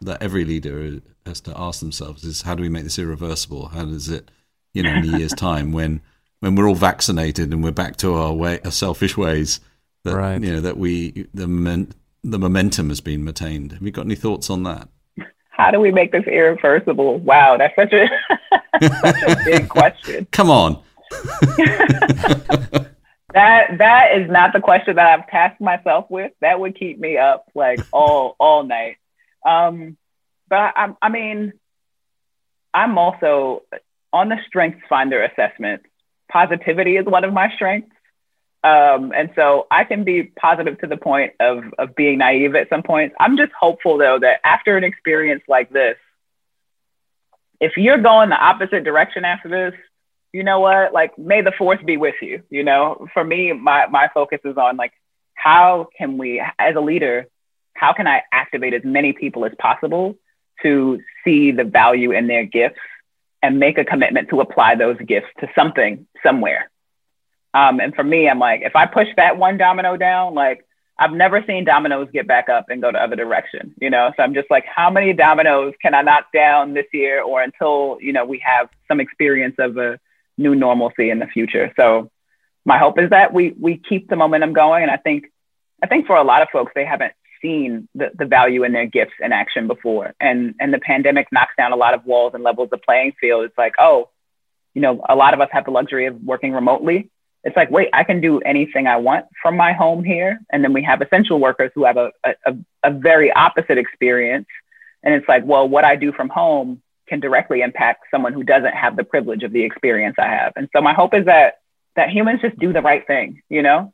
that 0.02 0.22
every 0.22 0.46
leader 0.46 1.02
has 1.26 1.42
to 1.42 1.60
ask 1.60 1.80
themselves 1.80 2.24
is 2.24 2.44
how 2.44 2.56
do 2.56 2.62
we 2.62 2.70
make 2.70 2.84
this 2.84 3.00
irreversible? 3.00 3.70
How 3.70 3.86
does 3.86 4.10
it, 4.10 4.30
you 4.74 4.84
know, 4.84 4.94
in 4.94 5.14
a 5.14 5.18
year's 5.20 5.34
time 5.34 5.72
when 5.72 6.02
when 6.42 6.56
we're 6.56 6.68
all 6.68 6.76
vaccinated 6.76 7.52
and 7.52 7.64
we're 7.64 7.72
back 7.72 7.98
to 7.98 8.14
our 8.16 8.34
way, 8.34 8.60
our 8.64 8.72
selfish 8.72 9.18
ways, 9.18 9.60
that 10.04 10.16
right. 10.16 10.42
you 10.42 10.54
know 10.54 10.62
that 10.62 10.78
we 10.78 11.28
the 11.34 11.88
the 12.24 12.40
momentum 12.40 12.90
has 12.90 13.02
been 13.02 13.24
maintained. 13.24 13.72
Have 13.72 13.82
you 13.82 13.92
got 13.92 14.06
any 14.06 14.16
thoughts 14.16 14.50
on 14.50 14.64
that? 14.64 14.90
how 15.62 15.70
do 15.70 15.80
we 15.80 15.92
make 15.92 16.12
this 16.12 16.26
irreversible? 16.26 17.20
Wow, 17.20 17.58
that's 17.58 17.76
such 17.76 17.94
a 17.94 18.08
such 18.82 19.22
a 19.24 19.38
big 19.46 19.70
question. 19.70 20.28
Come 20.32 20.50
on. 20.50 20.84
that 23.34 23.78
that 23.78 24.18
is 24.18 24.30
not 24.30 24.54
the 24.54 24.62
question 24.62 24.96
that 24.96 25.20
I've 25.20 25.28
tasked 25.28 25.62
myself 25.62 26.06
with. 26.10 26.32
That 26.42 26.60
would 26.60 26.78
keep 26.78 27.00
me 27.00 27.18
up 27.18 27.50
like 27.54 27.80
all 27.92 28.36
all 28.40 28.64
night. 28.64 28.98
Um, 29.46 29.98
but 30.50 30.74
I, 30.76 30.94
I 31.02 31.10
mean, 31.10 31.54
I'm 32.74 32.98
also 32.98 33.64
on 34.14 34.30
the 34.30 34.38
Strengths 34.48 34.82
Finder 34.90 35.24
assessment. 35.24 35.84
Positivity 36.32 36.98
is 36.98 37.06
one 37.06 37.24
of 37.24 37.34
my 37.34 37.54
strengths. 37.56 37.96
Um, 38.64 39.12
and 39.16 39.32
so 39.36 39.66
I 39.72 39.86
can 39.86 40.04
be 40.04 40.24
positive 40.24 40.80
to 40.82 40.88
the 40.88 40.98
point 40.98 41.34
of, 41.40 41.64
of 41.80 41.96
being 41.96 42.20
naive 42.20 42.56
at 42.56 42.70
some 42.70 42.84
points. 42.84 43.16
I'm 43.20 43.36
just 43.36 43.52
hopeful 43.60 43.98
though 43.98 44.20
that 44.20 44.40
after 44.44 44.78
an 44.78 44.84
experience 44.84 45.42
like 45.48 45.72
this, 45.72 45.98
if 47.62 47.78
you're 47.78 48.00
going 48.00 48.30
the 48.30 48.44
opposite 48.44 48.84
direction 48.84 49.24
after 49.24 49.48
this, 49.48 49.80
you 50.34 50.44
know 50.44 50.60
what? 50.60 50.94
Like, 50.94 51.18
may 51.18 51.42
the 51.42 51.52
force 51.52 51.80
be 51.86 51.96
with 51.96 52.16
you. 52.22 52.42
You 52.50 52.64
know, 52.64 53.08
for 53.14 53.24
me, 53.24 53.54
my, 53.54 53.86
my 53.88 54.10
focus 54.14 54.40
is 54.44 54.58
on 54.58 54.78
like, 54.78 54.92
how 55.36 55.88
can 55.98 56.18
we, 56.18 56.44
as 56.60 56.76
a 56.76 56.82
leader, 56.82 57.28
how 57.76 57.94
can 57.94 58.08
I 58.08 58.24
activate 58.32 58.74
as 58.74 58.84
many 58.84 59.14
people 59.14 59.46
as 59.46 59.52
possible 59.60 60.18
to 60.64 61.00
see 61.24 61.52
the 61.52 61.64
value 61.64 62.12
in 62.12 62.28
their 62.28 62.46
gifts 62.46 62.80
and 63.44 63.60
make 63.60 63.78
a 63.78 63.86
commitment 63.86 64.30
to 64.30 64.42
apply 64.42 64.76
those 64.76 64.98
gifts 64.98 65.30
to 65.40 65.48
something 65.56 66.08
somewhere? 66.24 66.72
Um, 67.54 67.80
and 67.80 67.94
for 67.94 68.04
me, 68.04 68.28
I'm 68.28 68.40
like, 68.40 68.62
if 68.62 68.76
I 68.76 68.88
push 68.88 69.08
that 69.18 69.38
one 69.38 69.58
domino 69.58 69.98
down, 69.98 70.34
like 70.34 70.66
I've 70.98 71.14
never 71.14 71.44
seen 71.48 71.66
dominoes 71.66 72.10
get 72.14 72.28
back 72.28 72.50
up 72.50 72.70
and 72.70 72.82
go 72.82 72.92
the 72.92 73.02
other 73.02 73.16
direction, 73.16 73.74
you 73.82 73.90
know? 73.90 74.12
So 74.16 74.24
I'm 74.24 74.34
just 74.34 74.52
like, 74.52 74.66
how 74.66 74.90
many 74.90 75.14
dominoes 75.14 75.74
can 75.82 75.96
I 75.96 76.02
knock 76.02 76.32
down 76.32 76.74
this 76.74 76.86
year 76.94 77.22
or 77.22 77.42
until, 77.42 77.98
you 78.00 78.14
know, 78.14 78.26
we 78.26 78.40
have 78.46 78.70
some 78.88 79.00
experience 79.00 79.56
of 79.58 79.78
a 79.78 80.00
new 80.38 80.54
normalcy 80.54 81.10
in 81.10 81.20
the 81.20 81.26
future. 81.26 81.74
So 81.76 82.12
my 82.66 82.78
hope 82.78 83.00
is 83.00 83.10
that 83.10 83.34
we, 83.34 83.56
we 83.60 83.78
keep 83.78 84.10
the 84.10 84.16
momentum 84.16 84.54
going. 84.54 84.84
And 84.84 84.92
I 84.92 84.98
think, 84.98 85.26
I 85.82 85.88
think 85.88 86.06
for 86.06 86.16
a 86.16 86.24
lot 86.24 86.44
of 86.44 86.50
folks, 86.52 86.72
they 86.76 86.86
haven't 86.86 87.14
seen 87.42 87.88
the, 87.96 88.12
the 88.14 88.26
value 88.26 88.64
in 88.64 88.72
their 88.72 88.86
gifts 88.86 89.14
in 89.20 89.32
action 89.32 89.66
before. 89.66 90.14
And, 90.20 90.54
and 90.60 90.72
the 90.72 90.80
pandemic 90.80 91.28
knocks 91.32 91.54
down 91.58 91.72
a 91.72 91.78
lot 91.78 91.96
of 91.96 92.06
walls 92.06 92.34
and 92.36 92.44
levels 92.44 92.70
the 92.70 92.78
playing 92.78 93.14
field. 93.20 93.46
It's 93.46 93.58
like, 93.58 93.74
oh, 93.80 94.10
you 94.76 94.82
know, 94.82 95.04
a 95.10 95.16
lot 95.16 95.34
of 95.34 95.42
us 95.42 95.50
have 95.52 95.66
the 95.66 95.72
luxury 95.72 96.06
of 96.06 96.22
working 96.22 96.54
remotely 96.54 97.10
it's 97.44 97.56
like, 97.56 97.72
wait, 97.72 97.90
I 97.94 98.04
can 98.04 98.22
do 98.22 98.40
anything 98.42 98.88
I 98.88 98.98
want 98.98 99.26
from 99.42 99.58
my 99.58 99.74
home 99.74 100.04
here. 100.04 100.40
And 100.52 100.64
then 100.64 100.74
we 100.74 100.84
have 100.84 101.02
essential 101.02 101.40
workers 101.40 101.72
who 101.74 101.86
have 101.86 101.98
a, 101.98 102.12
a, 102.24 102.56
a 102.84 102.92
very 102.92 103.32
opposite 103.32 103.78
experience. 103.78 104.48
And 105.04 105.16
it's 105.16 105.28
like, 105.28 105.44
well, 105.46 105.68
what 105.68 105.84
I 105.84 105.96
do 105.96 106.12
from 106.12 106.30
home 106.30 106.82
can 107.08 107.20
directly 107.20 107.62
impact 107.62 108.06
someone 108.12 108.34
who 108.34 108.44
doesn't 108.44 108.74
have 108.74 108.96
the 108.96 109.04
privilege 109.04 109.44
of 109.44 109.52
the 109.52 109.64
experience 109.64 110.16
I 110.20 110.28
have. 110.28 110.54
And 110.56 110.70
so 110.74 110.82
my 110.82 110.94
hope 110.94 111.14
is 111.14 111.26
that 111.26 111.56
that 111.96 112.10
humans 112.10 112.42
just 112.42 112.58
do 112.60 112.72
the 112.72 112.82
right 112.82 113.06
thing, 113.06 113.42
you 113.50 113.64
know, 113.64 113.92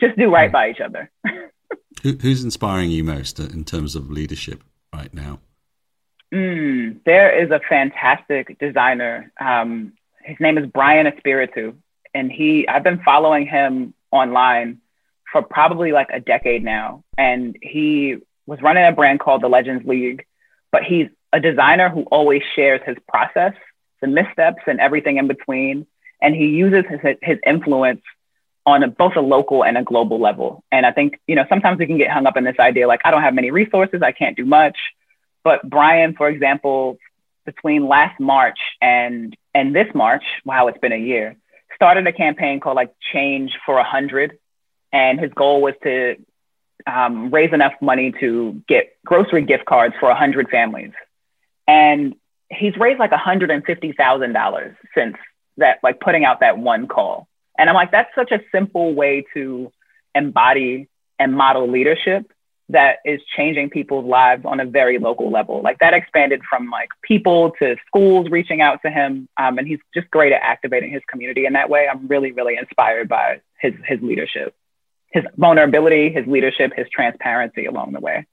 just 0.00 0.16
do 0.16 0.32
right 0.32 0.50
by 0.50 0.70
each 0.70 0.80
other. 0.80 1.10
Who, 2.02 2.18
who's 2.20 2.44
inspiring 2.44 2.90
you 2.90 3.04
most 3.04 3.38
in 3.38 3.64
terms 3.64 3.94
of 3.94 4.10
leadership 4.10 4.62
right 4.92 5.14
now? 5.14 5.38
Mm, 6.34 7.00
there 7.06 7.42
is 7.42 7.50
a 7.50 7.60
fantastic 7.66 8.58
designer. 8.58 9.32
Um, 9.40 9.94
his 10.22 10.36
name 10.40 10.58
is 10.58 10.66
Brian 10.66 11.06
Espiritu, 11.06 11.74
and 12.14 12.30
he 12.30 12.66
I've 12.68 12.84
been 12.84 13.02
following 13.02 13.46
him 13.46 13.94
online 14.10 14.80
for 15.32 15.42
probably 15.42 15.92
like 15.92 16.08
a 16.12 16.20
decade 16.20 16.62
now, 16.62 17.04
and 17.18 17.56
he 17.60 18.18
was 18.46 18.60
running 18.62 18.84
a 18.84 18.92
brand 18.92 19.20
called 19.20 19.42
the 19.42 19.48
Legends 19.48 19.86
League, 19.86 20.26
but 20.70 20.84
he's 20.84 21.08
a 21.32 21.40
designer 21.40 21.88
who 21.88 22.02
always 22.04 22.42
shares 22.54 22.80
his 22.86 22.96
process, 23.08 23.54
the 24.00 24.06
missteps, 24.06 24.62
and 24.66 24.80
everything 24.80 25.16
in 25.16 25.26
between. 25.26 25.86
And 26.22 26.34
he 26.34 26.46
uses 26.46 26.84
his, 26.88 27.16
his 27.22 27.38
influence 27.44 28.02
on 28.64 28.82
a, 28.82 28.88
both 28.88 29.16
a 29.16 29.20
local 29.20 29.64
and 29.64 29.76
a 29.76 29.82
global 29.82 30.20
level. 30.20 30.64
And 30.70 30.86
I 30.86 30.92
think, 30.92 31.20
you 31.26 31.34
know, 31.34 31.44
sometimes 31.48 31.78
we 31.78 31.86
can 31.86 31.98
get 31.98 32.10
hung 32.10 32.26
up 32.26 32.36
in 32.36 32.44
this 32.44 32.58
idea 32.58 32.86
like, 32.86 33.00
I 33.04 33.10
don't 33.10 33.22
have 33.22 33.34
many 33.34 33.50
resources, 33.50 34.00
I 34.02 34.12
can't 34.12 34.36
do 34.36 34.44
much. 34.44 34.76
But 35.42 35.68
Brian, 35.68 36.14
for 36.14 36.28
example, 36.28 36.98
between 37.44 37.86
last 37.86 38.18
March 38.18 38.58
and 38.80 39.36
and 39.54 39.74
this 39.74 39.88
March, 39.94 40.24
wow, 40.44 40.68
it's 40.68 40.78
been 40.78 40.92
a 40.92 40.96
year, 40.96 41.36
started 41.84 42.06
a 42.06 42.12
campaign 42.12 42.60
called 42.60 42.76
like 42.76 42.94
Change 43.12 43.52
for 43.66 43.78
a 43.78 43.84
Hundred, 43.84 44.38
and 44.92 45.20
his 45.20 45.32
goal 45.34 45.60
was 45.60 45.74
to 45.82 46.16
um, 46.86 47.30
raise 47.30 47.52
enough 47.52 47.74
money 47.80 48.12
to 48.20 48.62
get 48.66 48.96
grocery 49.04 49.42
gift 49.42 49.64
cards 49.64 49.94
for 50.00 50.10
a 50.10 50.14
hundred 50.14 50.48
families 50.50 50.92
and 51.66 52.14
he's 52.50 52.76
raised 52.76 52.98
like 52.98 53.10
$150,000 53.10 54.76
since 54.94 55.16
that, 55.56 55.78
like 55.82 56.00
putting 56.00 56.24
out 56.24 56.40
that 56.40 56.58
one 56.58 56.86
call. 56.86 57.28
And 57.58 57.68
I'm 57.68 57.74
like, 57.74 57.90
that's 57.90 58.14
such 58.14 58.32
a 58.32 58.40
simple 58.52 58.94
way 58.94 59.24
to 59.34 59.72
embody 60.14 60.88
and 61.18 61.34
model 61.34 61.70
leadership 61.70 62.30
that 62.70 62.96
is 63.04 63.20
changing 63.36 63.68
people's 63.70 64.06
lives 64.06 64.44
on 64.46 64.58
a 64.58 64.64
very 64.64 64.98
local 64.98 65.30
level. 65.30 65.60
Like 65.62 65.78
that 65.80 65.92
expanded 65.92 66.40
from 66.48 66.70
like 66.70 66.88
people 67.02 67.52
to 67.58 67.76
schools 67.86 68.28
reaching 68.30 68.60
out 68.60 68.80
to 68.82 68.90
him. 68.90 69.28
Um, 69.36 69.58
and 69.58 69.68
he's 69.68 69.80
just 69.92 70.10
great 70.10 70.32
at 70.32 70.40
activating 70.42 70.90
his 70.90 71.02
community 71.08 71.44
in 71.44 71.52
that 71.52 71.68
way. 71.68 71.86
I'm 71.90 72.06
really, 72.08 72.32
really 72.32 72.56
inspired 72.56 73.08
by 73.08 73.40
his, 73.60 73.74
his 73.86 74.00
leadership, 74.00 74.54
his 75.12 75.24
vulnerability, 75.36 76.10
his 76.10 76.26
leadership, 76.26 76.72
his 76.74 76.86
transparency 76.90 77.66
along 77.66 77.92
the 77.92 78.00
way. 78.00 78.26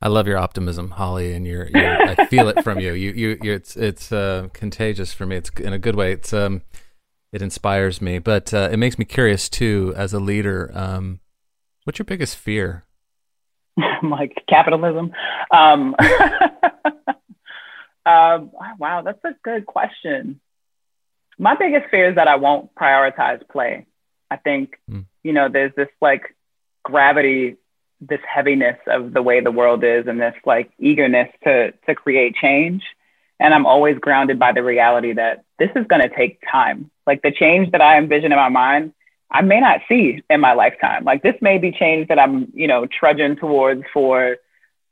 I 0.00 0.08
love 0.08 0.26
your 0.26 0.38
optimism, 0.38 0.90
Holley, 0.90 1.32
and 1.32 1.46
your, 1.46 1.68
your 1.68 2.02
I 2.02 2.26
feel 2.26 2.48
it 2.48 2.64
from 2.64 2.80
you. 2.80 2.92
You, 2.92 3.12
you, 3.12 3.38
you 3.40 3.52
it's 3.52 3.76
it's 3.76 4.10
uh, 4.10 4.48
contagious 4.52 5.12
for 5.12 5.26
me. 5.26 5.36
It's 5.36 5.50
in 5.50 5.72
a 5.72 5.78
good 5.78 5.94
way. 5.94 6.10
It's 6.10 6.32
um, 6.32 6.62
it 7.32 7.40
inspires 7.40 8.02
me, 8.02 8.18
but 8.18 8.52
uh, 8.52 8.68
it 8.72 8.78
makes 8.78 8.98
me 8.98 9.04
curious 9.04 9.48
too. 9.48 9.94
As 9.96 10.12
a 10.12 10.18
leader, 10.18 10.72
um, 10.74 11.20
what's 11.84 12.00
your 12.00 12.04
biggest 12.04 12.36
fear? 12.36 12.84
like 14.02 14.44
capitalism. 14.48 15.12
Um, 15.50 15.94
um, 18.06 18.50
wow, 18.78 19.02
that's 19.04 19.24
a 19.24 19.34
good 19.42 19.66
question. 19.66 20.40
My 21.38 21.54
biggest 21.56 21.90
fear 21.90 22.10
is 22.10 22.16
that 22.16 22.28
I 22.28 22.36
won't 22.36 22.74
prioritize 22.74 23.46
play. 23.48 23.86
I 24.30 24.36
think 24.36 24.78
mm. 24.90 25.04
you 25.22 25.32
know 25.32 25.48
there's 25.48 25.74
this 25.76 25.88
like 26.00 26.34
gravity 26.82 27.56
this 28.00 28.20
heaviness 28.26 28.78
of 28.86 29.12
the 29.12 29.22
way 29.22 29.40
the 29.40 29.52
world 29.52 29.84
is 29.84 30.06
and 30.06 30.20
this 30.20 30.34
like 30.44 30.70
eagerness 30.78 31.28
to 31.44 31.72
to 31.86 31.94
create 31.94 32.34
change 32.34 32.82
and 33.38 33.54
i'm 33.54 33.66
always 33.66 33.96
grounded 33.98 34.38
by 34.38 34.52
the 34.52 34.62
reality 34.62 35.12
that 35.12 35.44
this 35.58 35.70
is 35.76 35.86
going 35.86 36.02
to 36.02 36.08
take 36.08 36.40
time 36.50 36.90
like 37.06 37.22
the 37.22 37.30
change 37.30 37.70
that 37.70 37.80
i 37.80 37.96
envision 37.98 38.32
in 38.32 38.38
my 38.38 38.48
mind 38.48 38.92
i 39.32 39.42
may 39.42 39.60
not 39.60 39.80
see 39.88 40.22
in 40.30 40.40
my 40.40 40.52
lifetime 40.52 41.04
like 41.04 41.22
this 41.22 41.34
may 41.40 41.58
be 41.58 41.72
change 41.72 42.08
that 42.08 42.18
i'm 42.18 42.50
you 42.54 42.66
know 42.66 42.86
trudging 42.86 43.36
towards 43.36 43.82
for 43.92 44.36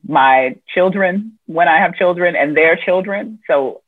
my 0.07 0.57
children 0.74 1.38
when 1.46 1.68
i 1.68 1.79
have 1.79 1.94
children 1.94 2.35
and 2.35 2.57
their 2.57 2.76
children 2.76 3.38
so 3.46 3.83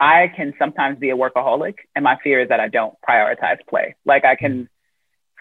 i 0.00 0.30
can 0.36 0.52
sometimes 0.58 0.98
be 0.98 1.10
a 1.10 1.16
workaholic 1.16 1.74
and 1.94 2.02
my 2.02 2.18
fear 2.22 2.40
is 2.40 2.48
that 2.48 2.60
i 2.60 2.68
don't 2.68 2.94
prioritize 3.08 3.58
play 3.68 3.94
like 4.04 4.24
i 4.24 4.34
can 4.34 4.68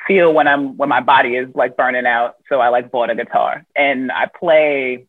feel 0.07 0.33
when 0.33 0.47
I'm 0.47 0.77
when 0.77 0.89
my 0.89 1.01
body 1.01 1.35
is 1.35 1.49
like 1.55 1.77
burning 1.77 2.05
out. 2.05 2.35
So 2.49 2.59
I 2.59 2.69
like 2.69 2.91
bought 2.91 3.09
a 3.09 3.15
guitar 3.15 3.65
and 3.75 4.11
I 4.11 4.27
play. 4.27 5.07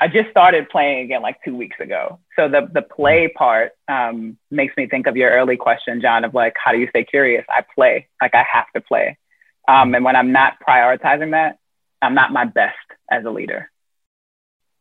I 0.00 0.06
just 0.06 0.30
started 0.30 0.68
playing 0.68 1.04
again 1.04 1.22
like 1.22 1.42
two 1.44 1.56
weeks 1.56 1.76
ago. 1.80 2.20
So 2.36 2.48
the 2.48 2.68
the 2.72 2.82
play 2.82 3.28
part 3.28 3.72
um, 3.88 4.38
makes 4.50 4.76
me 4.76 4.86
think 4.86 5.06
of 5.06 5.16
your 5.16 5.30
early 5.30 5.56
question, 5.56 6.00
Jean, 6.00 6.24
of 6.24 6.34
like 6.34 6.54
how 6.62 6.72
do 6.72 6.78
you 6.78 6.88
stay 6.88 7.04
curious? 7.04 7.44
I 7.48 7.64
play 7.74 8.06
like 8.22 8.34
I 8.34 8.44
have 8.52 8.66
to 8.74 8.80
play, 8.80 9.18
um, 9.66 9.94
and 9.94 10.04
when 10.04 10.14
I'm 10.14 10.32
not 10.32 10.54
prioritizing 10.66 11.32
that, 11.32 11.58
I'm 12.00 12.14
not 12.14 12.32
my 12.32 12.44
best 12.44 12.76
as 13.10 13.24
a 13.24 13.30
leader. 13.30 13.70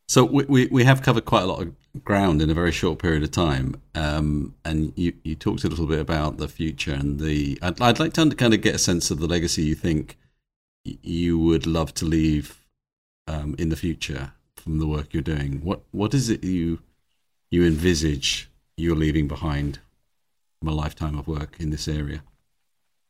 So 0.09 0.23
we, 0.23 0.45
we, 0.45 0.67
we 0.67 0.83
have 0.85 1.01
covered 1.01 1.25
quite 1.25 1.43
a 1.43 1.47
lot 1.47 1.61
of 1.61 1.73
ground 2.03 2.41
in 2.41 2.49
a 2.49 2.53
very 2.53 2.71
short 2.71 2.99
period 2.99 3.23
of 3.23 3.31
time. 3.31 3.81
Um, 3.93 4.55
and 4.63 4.93
you, 4.95 5.11
you 5.23 5.35
talked 5.35 5.65
a 5.65 5.67
little 5.67 5.85
bit 5.85 5.99
about 5.99 6.37
the 6.37 6.47
future 6.47 6.93
and 6.93 7.19
the. 7.19 7.59
I'd, 7.61 7.81
I'd 7.81 7.99
like 7.99 8.13
to 8.13 8.29
kind 8.29 8.53
of 8.53 8.61
get 8.61 8.75
a 8.75 8.79
sense 8.79 9.11
of 9.11 9.19
the 9.19 9.27
legacy 9.27 9.63
you 9.63 9.75
think 9.75 10.17
you 10.85 11.37
would 11.37 11.67
love 11.67 11.93
to 11.95 12.05
leave 12.05 12.63
um, 13.27 13.55
in 13.57 13.67
the 13.67 13.75
future 13.75 14.31
from 14.67 14.79
the 14.79 14.87
work 14.87 15.13
you're 15.13 15.23
doing. 15.23 15.61
What 15.63 15.79
what 15.91 16.13
is 16.13 16.29
it 16.29 16.43
you 16.43 16.79
you 17.49 17.65
envisage 17.65 18.49
you're 18.75 18.97
leaving 18.97 19.29
behind 19.29 19.79
from 20.59 20.67
a 20.67 20.73
lifetime 20.73 21.17
of 21.17 21.25
work 21.25 21.55
in 21.57 21.69
this 21.69 21.87
area? 21.87 22.21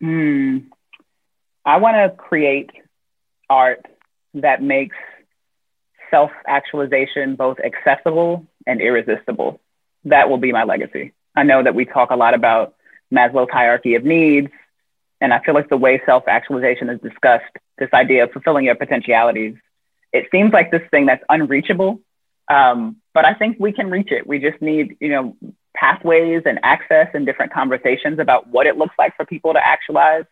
Mm, 0.02 0.67
I 1.65 1.78
want 1.78 1.96
to 1.96 2.15
create 2.15 2.70
art 3.50 3.88
that 4.36 4.62
makes 4.62 4.96
self 6.12 6.30
actualization 6.46 7.36
both 7.36 7.58
accessible 7.60 8.46
and 8.67 8.80
irresistible. 8.80 9.60
That 10.06 10.30
will 10.30 10.38
be 10.38 10.52
my 10.52 10.63
legacy. 10.63 11.13
I 11.36 11.41
know 11.41 11.63
that 11.63 11.74
we 11.74 11.86
talk 11.86 12.12
a 12.12 12.15
lot 12.15 12.36
about 12.36 12.76
Maslow's 13.12 13.50
hierarchy 13.52 13.96
of 13.96 14.04
needs. 14.04 14.52
And 15.20 15.34
I 15.34 15.39
feel 15.39 15.56
like 15.56 15.70
the 15.70 15.78
way 15.78 16.00
self 16.06 16.28
actualization 16.28 16.89
is 16.89 17.02
discussed, 17.02 17.52
this 17.80 17.89
idea 17.93 18.26
of 18.26 18.32
fulfilling 18.32 18.65
your 18.65 18.76
potentialities, 18.76 19.56
it 20.13 20.28
seems 20.32 20.54
like 20.54 20.72
this 20.72 20.82
thing 20.91 21.06
that's 21.06 21.24
unreachable. 21.30 22.00
Um, 22.50 22.98
but 23.13 23.26
I 23.26 23.34
think 23.34 23.58
we 23.60 23.72
can 23.72 23.89
reach 23.89 24.12
it. 24.12 24.26
We 24.26 24.39
just 24.39 24.62
need, 24.62 24.98
you 25.00 25.10
know, 25.10 25.36
pathways 25.76 26.43
and 26.46 26.60
access 26.63 27.08
and 27.13 27.26
different 27.26 27.54
conversations 27.54 28.20
about 28.20 28.48
what 28.48 28.67
it 28.67 28.78
looks 28.78 28.96
like 28.98 29.15
for 29.15 29.26
people 29.26 29.54
to 29.54 29.65
actualize. 29.65 30.26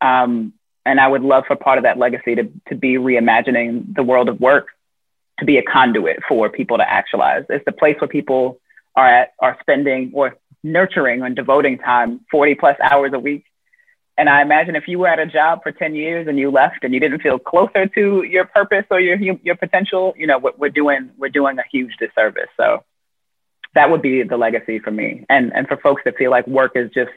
Um, 0.00 0.54
and 0.86 1.00
I 1.00 1.08
would 1.08 1.22
love 1.22 1.44
for 1.46 1.56
part 1.56 1.78
of 1.78 1.84
that 1.84 1.98
legacy 1.98 2.34
to, 2.36 2.50
to 2.68 2.74
be 2.74 2.94
reimagining 2.94 3.94
the 3.94 4.02
world 4.02 4.28
of 4.28 4.40
work 4.40 4.68
to 5.38 5.44
be 5.44 5.58
a 5.58 5.62
conduit 5.62 6.20
for 6.28 6.48
people 6.48 6.78
to 6.78 6.90
actualize. 6.90 7.44
It's 7.48 7.64
the 7.64 7.72
place 7.72 7.96
where 8.00 8.08
people 8.08 8.60
are 8.96 9.06
at 9.06 9.34
are 9.38 9.56
spending 9.60 10.10
or 10.14 10.36
nurturing 10.62 11.22
and 11.22 11.36
devoting 11.36 11.78
time 11.78 12.20
40 12.30 12.54
plus 12.56 12.76
hours 12.82 13.12
a 13.14 13.18
week. 13.18 13.44
And 14.18 14.28
I 14.28 14.42
imagine 14.42 14.74
if 14.74 14.88
you 14.88 14.98
were 14.98 15.06
at 15.06 15.20
a 15.20 15.26
job 15.26 15.62
for 15.62 15.70
10 15.70 15.94
years 15.94 16.26
and 16.26 16.38
you 16.38 16.50
left 16.50 16.82
and 16.82 16.92
you 16.92 16.98
didn't 16.98 17.20
feel 17.20 17.38
closer 17.38 17.86
to 17.86 18.24
your 18.24 18.46
purpose 18.46 18.84
or 18.90 18.98
your 18.98 19.16
your 19.16 19.54
potential, 19.54 20.12
you 20.16 20.26
know, 20.26 20.38
we're 20.58 20.70
doing 20.70 21.10
we're 21.16 21.28
doing 21.28 21.58
a 21.60 21.64
huge 21.70 21.92
disservice. 22.00 22.50
So 22.56 22.82
that 23.76 23.90
would 23.90 24.02
be 24.02 24.24
the 24.24 24.36
legacy 24.36 24.80
for 24.80 24.90
me. 24.90 25.24
And 25.30 25.52
and 25.54 25.68
for 25.68 25.76
folks 25.76 26.02
that 26.04 26.16
feel 26.16 26.32
like 26.32 26.48
work 26.48 26.72
is 26.74 26.90
just 26.90 27.12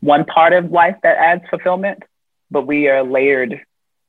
one 0.00 0.24
part 0.24 0.54
of 0.54 0.72
life 0.72 0.96
that 1.02 1.18
adds 1.18 1.42
fulfillment, 1.50 2.02
but 2.50 2.66
we 2.66 2.88
are 2.88 3.02
layered 3.04 3.60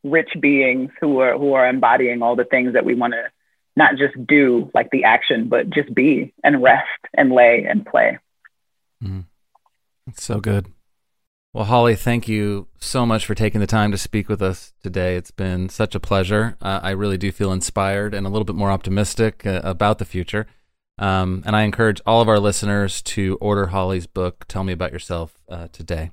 rich 0.03 0.29
beings 0.39 0.91
who 1.01 1.19
are 1.19 1.37
who 1.37 1.53
are 1.53 1.67
embodying 1.67 2.21
all 2.21 2.37
the 2.37 2.45
things 2.45 2.73
that 2.73 2.85
we 2.85 2.93
want 2.93 3.13
to 3.13 3.23
not 3.75 3.97
just 3.97 4.13
do 4.27 4.69
like 4.73 4.89
the 4.91 5.05
action 5.05 5.47
but 5.47 5.69
just 5.69 5.93
be 5.93 6.33
and 6.43 6.61
rest 6.61 6.87
and 7.13 7.31
lay 7.31 7.63
and 7.63 7.85
play 7.85 8.19
mm. 9.01 9.23
That's 10.05 10.23
so 10.23 10.41
good 10.41 10.67
well 11.53 11.65
holley 11.65 11.95
thank 11.95 12.27
you 12.27 12.67
so 12.79 13.05
much 13.05 13.25
for 13.25 13.35
taking 13.35 13.61
the 13.61 13.67
time 13.67 13.91
to 13.91 13.97
speak 13.97 14.27
with 14.27 14.41
us 14.41 14.73
today 14.81 15.15
it's 15.15 15.31
been 15.31 15.69
such 15.69 15.95
a 15.95 15.99
pleasure 15.99 16.57
uh, 16.61 16.79
i 16.83 16.91
really 16.91 17.17
do 17.17 17.31
feel 17.31 17.51
inspired 17.51 18.13
and 18.13 18.25
a 18.25 18.29
little 18.29 18.45
bit 18.45 18.55
more 18.55 18.71
optimistic 18.71 19.45
uh, 19.45 19.61
about 19.63 19.99
the 19.99 20.05
future 20.05 20.47
um, 20.97 21.43
and 21.45 21.55
i 21.55 21.61
encourage 21.63 22.01
all 22.05 22.21
of 22.21 22.27
our 22.27 22.39
listeners 22.39 23.01
to 23.01 23.37
order 23.39 23.67
holley's 23.67 24.07
book 24.07 24.45
tell 24.47 24.63
me 24.63 24.73
about 24.73 24.91
yourself 24.91 25.41
uh, 25.49 25.67
today 25.71 26.09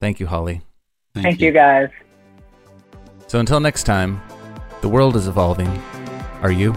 thank 0.00 0.20
you 0.20 0.26
holley 0.26 0.62
thank, 1.14 1.24
thank 1.24 1.40
you. 1.40 1.46
you 1.46 1.52
guys 1.52 1.88
so 3.26 3.40
until 3.40 3.60
next 3.60 3.84
time, 3.84 4.20
the 4.80 4.88
world 4.88 5.16
is 5.16 5.26
evolving. 5.26 5.68
Are 6.42 6.52
you? 6.52 6.74